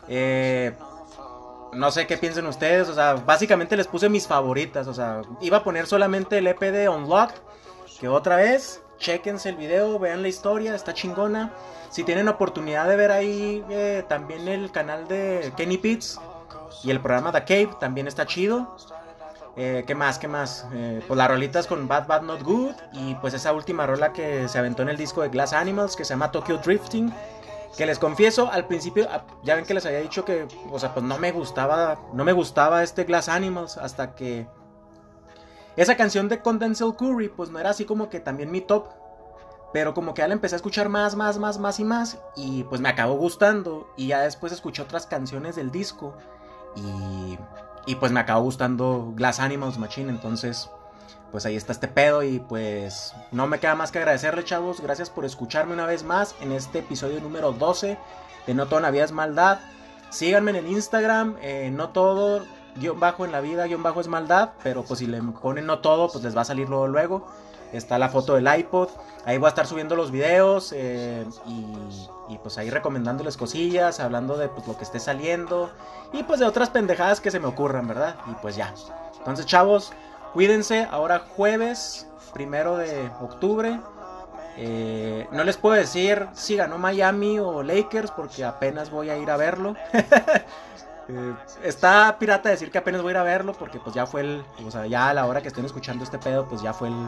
Eh, 0.08 0.76
no 1.74 1.92
sé 1.92 2.08
qué 2.08 2.18
piensen 2.18 2.48
ustedes. 2.48 2.90
O 2.90 2.96
sea, 2.96 3.14
básicamente 3.14 3.78
les 3.78 3.86
puse 3.86 4.10
mis 4.10 4.26
favoritas. 4.26 4.88
O 4.88 4.96
sea, 4.96 5.22
iba 5.42 5.58
a 5.58 5.64
poner 5.64 5.86
solamente 5.86 6.40
el 6.40 6.48
EP 6.48 6.60
de 6.60 6.90
Unlocked. 6.90 7.36
Que 8.00 8.08
otra 8.08 8.38
vez, 8.38 8.82
chequense 8.98 9.50
el 9.50 9.56
video, 9.56 10.00
vean 10.00 10.22
la 10.22 10.28
historia, 10.28 10.76
está 10.76 10.94
chingona. 10.94 11.54
Si 11.90 12.04
tienen 12.04 12.28
oportunidad 12.28 12.88
de 12.88 12.96
ver 12.96 13.12
ahí 13.12 13.64
eh, 13.70 14.04
también 14.08 14.48
el 14.48 14.72
canal 14.72 15.08
de 15.08 15.52
Kenny 15.56 15.78
Pitts 15.78 16.20
y 16.84 16.92
el 16.92 17.00
programa 17.00 17.32
The 17.32 17.44
Cave, 17.44 17.78
también 17.80 18.08
está 18.08 18.26
chido. 18.26 18.76
Eh, 19.56 19.84
¿Qué 19.88 19.96
más? 19.96 20.20
¿Qué 20.20 20.28
más? 20.28 20.68
Eh, 20.74 21.02
pues 21.08 21.18
las 21.18 21.28
rolitas 21.28 21.66
con 21.66 21.88
Bad 21.88 22.06
Bad 22.06 22.22
Not 22.22 22.44
Good 22.44 22.76
y 22.94 23.16
pues 23.16 23.34
esa 23.34 23.54
última 23.54 23.88
rola 23.88 24.14
que 24.14 24.48
se 24.48 24.60
aventó 24.60 24.84
en 24.84 24.90
el 24.90 24.98
disco 24.98 25.24
de 25.24 25.30
Glass 25.30 25.54
Animals 25.54 25.96
que 25.96 26.06
se 26.06 26.14
llama 26.14 26.32
Tokyo 26.32 26.58
Drifting. 26.58 27.12
Que 27.76 27.86
les 27.86 28.00
confieso, 28.00 28.52
al 28.52 28.66
principio, 28.66 29.08
ah, 29.10 29.24
ya 29.44 29.56
ven 29.56 29.66
que 29.66 29.74
les 29.74 29.86
había 29.86 30.00
dicho 30.00 30.26
que, 30.26 30.48
o 30.72 30.80
sea, 30.80 30.94
pues 30.94 31.06
no 31.06 31.18
me 31.20 31.32
gustaba, 31.32 32.00
no 32.14 32.24
me 32.24 32.34
gustaba 32.34 32.82
este 32.82 33.04
Glass 33.04 33.30
Animals 33.30 33.78
hasta 33.78 34.16
que 34.16 34.48
esa 35.78 35.96
canción 35.96 36.28
de 36.28 36.42
Condensel 36.42 36.96
Curry, 36.98 37.30
pues 37.30 37.50
no 37.50 37.60
era 37.60 37.70
así 37.70 37.86
como 37.86 38.10
que 38.10 38.20
también 38.20 38.52
mi 38.52 38.62
top. 38.62 38.88
Pero 39.74 39.94
como 39.94 40.14
que 40.14 40.22
ya 40.22 40.28
la 40.28 40.34
empecé 40.34 40.56
a 40.56 40.58
escuchar 40.58 40.90
más, 40.90 41.16
más, 41.16 41.38
más, 41.38 41.60
más 41.60 41.80
y 41.80 41.84
más. 41.84 42.18
Y 42.36 42.64
pues 42.64 42.82
me 42.82 42.90
acabó 42.90 43.16
gustando. 43.16 43.88
Y 43.96 44.08
ya 44.08 44.22
después 44.22 44.52
escuché 44.52 44.82
otras 44.82 45.06
canciones 45.06 45.56
del 45.56 45.72
disco. 45.72 46.18
Y, 46.76 47.38
y 47.86 47.96
pues 47.96 48.12
me 48.12 48.20
acabó 48.20 48.42
gustando 48.42 49.14
Glass 49.16 49.40
Animals 49.40 49.78
Machine. 49.78 50.10
Entonces, 50.10 50.70
pues 51.32 51.46
ahí 51.46 51.56
está 51.56 51.74
este 51.74 51.88
pedo. 51.88 52.24
Y 52.24 52.40
pues 52.40 53.14
no 53.32 53.46
me 53.46 53.60
queda 53.60 53.76
más 53.76 53.92
que 53.92 54.00
agradecerle, 54.00 54.44
chavos. 54.44 54.82
Gracias 54.82 55.10
por 55.12 55.26
escucharme 55.26 55.74
una 55.74 55.86
vez 55.86 56.04
más 56.04 56.34
en 56.42 56.54
este 56.54 56.80
episodio 56.80 57.20
número 57.20 57.52
12 57.52 58.00
de 58.48 58.54
No 58.54 58.66
la 58.80 58.90
Vida 58.90 59.04
es 59.04 59.12
Maldad. 59.12 59.60
Síganme 60.10 60.52
en 60.52 60.58
el 60.58 60.68
Instagram. 60.68 61.36
eh, 61.42 61.70
no 61.72 61.90
todo, 61.90 62.46
guion 62.80 63.00
bajo 63.00 63.26
en 63.26 63.32
la 63.32 63.42
vida, 63.42 63.66
guion 63.66 63.84
bajo 63.84 64.02
es 64.02 64.08
maldad. 64.08 64.52
Pero 64.64 64.84
pues 64.84 65.00
si 65.00 65.08
le 65.08 65.22
ponen 65.22 65.66
no 65.66 65.80
todo, 65.80 66.10
pues 66.10 66.24
les 66.24 66.36
va 66.36 66.42
a 66.42 66.46
salir 66.46 66.70
luego, 66.70 66.88
luego. 66.88 67.28
Está 67.74 67.98
la 68.00 68.10
foto 68.10 68.36
del 68.36 68.48
iPod. 68.48 68.90
Ahí 69.26 69.38
voy 69.38 69.48
a 69.48 69.50
estar 69.50 69.68
subiendo 69.68 69.96
los 69.96 70.12
videos 70.12 70.74
eh, 70.74 71.26
y, 72.30 72.38
pues 72.38 72.58
ahí 72.58 72.70
recomendándoles 72.70 73.36
cosillas, 73.36 74.00
hablando 74.00 74.38
de 74.38 74.48
pues, 74.48 74.66
lo 74.68 74.78
que 74.78 74.86
esté 74.86 75.00
saliendo 75.00 75.70
y 76.14 76.24
pues 76.24 76.40
de 76.40 76.46
otras 76.46 76.70
pendejadas 76.70 77.20
que 77.20 77.30
se 77.30 77.40
me 77.40 77.48
ocurran, 77.48 77.88
¿verdad? 77.88 78.16
Y 78.32 78.36
pues 78.36 78.56
ya. 78.56 78.74
Entonces, 79.18 79.46
chavos, 79.46 79.92
cuídense. 80.34 80.88
Ahora 80.90 81.20
jueves, 81.20 82.08
primero 82.34 82.78
de 82.78 83.12
octubre. 83.20 83.82
Eh, 84.60 85.28
no 85.32 85.44
les 85.44 85.58
puedo 85.58 85.76
decir 85.76 86.28
si 86.34 86.56
ganó 86.56 86.80
Miami 86.80 87.38
o 87.38 87.62
Lakers 87.62 88.10
porque 88.10 88.44
apenas 88.44 88.90
voy 88.90 89.10
a 89.10 89.18
ir 89.18 89.30
a 89.30 89.38
verlo. 89.38 89.76
Eh, 91.10 91.34
está 91.64 92.18
pirata 92.20 92.50
decir 92.50 92.70
que 92.70 92.78
apenas 92.78 93.02
voy 93.02 93.12
a 93.12 93.12
ir 93.12 93.18
a 93.18 93.24
verlo 93.24 93.54
porque 93.54 93.80
pues 93.80 93.96
ya 93.96 94.06
fue 94.06 94.22
el, 94.22 94.44
o 94.66 94.72
sea, 94.72 94.86
ya 94.88 95.10
a 95.10 95.14
la 95.14 95.26
hora 95.26 95.42
que 95.42 95.48
estén 95.48 95.66
escuchando 95.66 96.04
este 96.04 96.18
pedo 96.18 96.48
pues 96.48 96.62
ya 96.62 96.74
fue 96.74 96.90
el, 96.90 97.08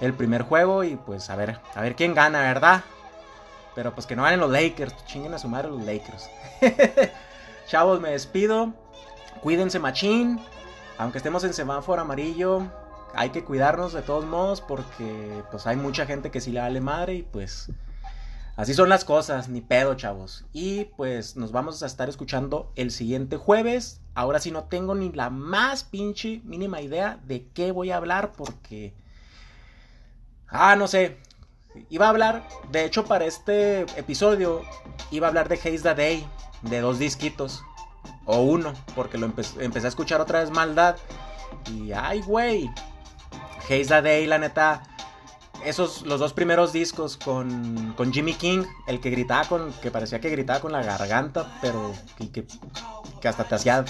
el 0.00 0.14
primer 0.14 0.42
juego 0.42 0.84
y 0.84 0.96
pues 0.96 1.28
a 1.28 1.36
ver, 1.36 1.58
a 1.74 1.80
ver 1.80 1.96
quién 1.96 2.14
gana, 2.14 2.40
¿verdad? 2.40 2.82
Pero 3.74 3.94
pues 3.94 4.06
que 4.06 4.14
no 4.14 4.22
ganen 4.22 4.40
los 4.40 4.50
Lakers, 4.50 4.94
chinguen 5.06 5.34
a 5.34 5.38
su 5.38 5.48
madre 5.48 5.70
los 5.70 5.82
Lakers. 5.82 6.30
Chavos, 7.66 8.00
me 8.00 8.10
despido. 8.10 8.72
Cuídense 9.40 9.78
machín. 9.78 10.40
Aunque 10.98 11.18
estemos 11.18 11.42
en 11.44 11.54
semáforo 11.54 12.02
amarillo, 12.02 12.62
hay 13.14 13.30
que 13.30 13.44
cuidarnos 13.44 13.92
de 13.92 14.02
todos 14.02 14.24
modos 14.24 14.60
porque 14.60 15.42
pues 15.50 15.66
hay 15.66 15.76
mucha 15.76 16.06
gente 16.06 16.30
que 16.30 16.40
sí 16.40 16.52
le 16.52 16.60
vale 16.60 16.80
madre 16.80 17.14
y 17.14 17.22
pues 17.22 17.70
Así 18.54 18.74
son 18.74 18.90
las 18.90 19.04
cosas, 19.04 19.48
ni 19.48 19.62
pedo, 19.62 19.94
chavos. 19.94 20.44
Y 20.52 20.84
pues 20.96 21.36
nos 21.36 21.52
vamos 21.52 21.82
a 21.82 21.86
estar 21.86 22.08
escuchando 22.08 22.70
el 22.76 22.90
siguiente 22.90 23.38
jueves. 23.38 24.00
Ahora 24.14 24.40
sí 24.40 24.50
no 24.50 24.64
tengo 24.64 24.94
ni 24.94 25.10
la 25.10 25.30
más 25.30 25.84
pinche 25.84 26.42
mínima 26.44 26.82
idea 26.82 27.18
de 27.24 27.48
qué 27.54 27.72
voy 27.72 27.90
a 27.90 27.96
hablar 27.96 28.32
porque... 28.36 28.92
Ah, 30.48 30.76
no 30.76 30.86
sé. 30.86 31.16
Iba 31.88 32.06
a 32.06 32.10
hablar, 32.10 32.46
de 32.70 32.84
hecho 32.84 33.06
para 33.06 33.24
este 33.24 33.80
episodio, 33.98 34.60
iba 35.10 35.26
a 35.26 35.30
hablar 35.30 35.48
de 35.48 35.54
Haze 35.54 35.78
the 35.78 35.94
Day, 35.94 36.26
de 36.60 36.80
dos 36.80 36.98
disquitos. 36.98 37.62
O 38.26 38.42
uno, 38.42 38.74
porque 38.94 39.16
lo 39.16 39.24
empe 39.24 39.42
empecé 39.58 39.86
a 39.86 39.88
escuchar 39.88 40.20
otra 40.20 40.40
vez 40.40 40.50
maldad. 40.50 40.96
Y 41.70 41.92
ay, 41.92 42.20
güey. 42.20 42.70
Haze 43.64 43.86
the 43.86 44.02
Day, 44.02 44.26
la 44.26 44.36
neta 44.36 44.82
esos, 45.64 46.02
los 46.02 46.20
dos 46.20 46.32
primeros 46.32 46.72
discos 46.72 47.16
con, 47.16 47.94
con, 47.96 48.12
Jimmy 48.12 48.34
King, 48.34 48.64
el 48.86 49.00
que 49.00 49.10
gritaba 49.10 49.48
con, 49.48 49.72
que 49.74 49.90
parecía 49.90 50.20
que 50.20 50.30
gritaba 50.30 50.60
con 50.60 50.72
la 50.72 50.82
garganta, 50.82 51.58
pero 51.60 51.92
que, 52.16 52.30
que, 52.30 53.28
hasta 53.28 53.44
te 53.44 53.54
hacía 53.54 53.84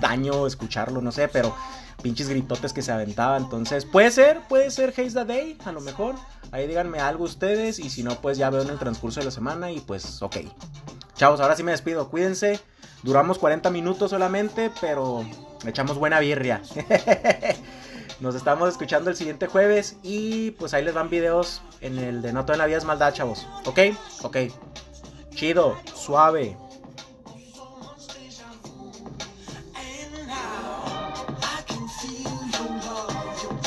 daño 0.00 0.46
escucharlo, 0.46 1.00
no 1.00 1.12
sé, 1.12 1.28
pero 1.28 1.54
pinches 2.02 2.28
gritotes 2.28 2.72
que 2.72 2.82
se 2.82 2.92
aventaba. 2.92 3.36
Entonces, 3.36 3.84
puede 3.84 4.10
ser, 4.10 4.40
puede 4.48 4.70
ser 4.70 4.90
Haze 4.90 5.12
the 5.12 5.24
Day, 5.24 5.58
a 5.64 5.72
lo 5.72 5.80
mejor. 5.80 6.14
Ahí 6.52 6.66
díganme 6.66 7.00
algo 7.00 7.24
ustedes 7.24 7.78
y 7.78 7.90
si 7.90 8.02
no, 8.02 8.20
pues 8.20 8.38
ya 8.38 8.50
veo 8.50 8.62
en 8.62 8.70
el 8.70 8.78
transcurso 8.78 9.20
de 9.20 9.26
la 9.26 9.32
semana 9.32 9.70
y 9.70 9.80
pues 9.80 10.22
ok. 10.22 10.36
Chavos, 11.14 11.40
ahora 11.40 11.56
sí 11.56 11.62
me 11.62 11.72
despido, 11.72 12.08
cuídense. 12.08 12.60
Duramos 13.02 13.38
40 13.38 13.70
minutos 13.70 14.10
solamente, 14.10 14.70
pero 14.80 15.24
echamos 15.64 15.98
buena 15.98 16.20
birria. 16.20 16.62
Nos 18.20 18.34
estamos 18.34 18.70
escuchando 18.70 19.10
el 19.10 19.16
siguiente 19.16 19.46
jueves 19.46 19.96
y 20.02 20.52
pues 20.52 20.72
ahí 20.72 20.82
les 20.82 20.94
van 20.94 21.10
videos 21.10 21.60
en 21.82 21.98
el 21.98 22.22
de 22.22 22.32
No 22.32 22.44
todo 22.44 22.54
en 22.54 22.58
la 22.58 22.66
vida 22.66 22.78
es 22.78 22.84
maldad, 22.84 23.12
chavos. 23.12 23.46
¿Ok? 23.66 23.78
Ok. 24.22 24.36
Chido, 25.34 25.76
suave. 25.94 26.56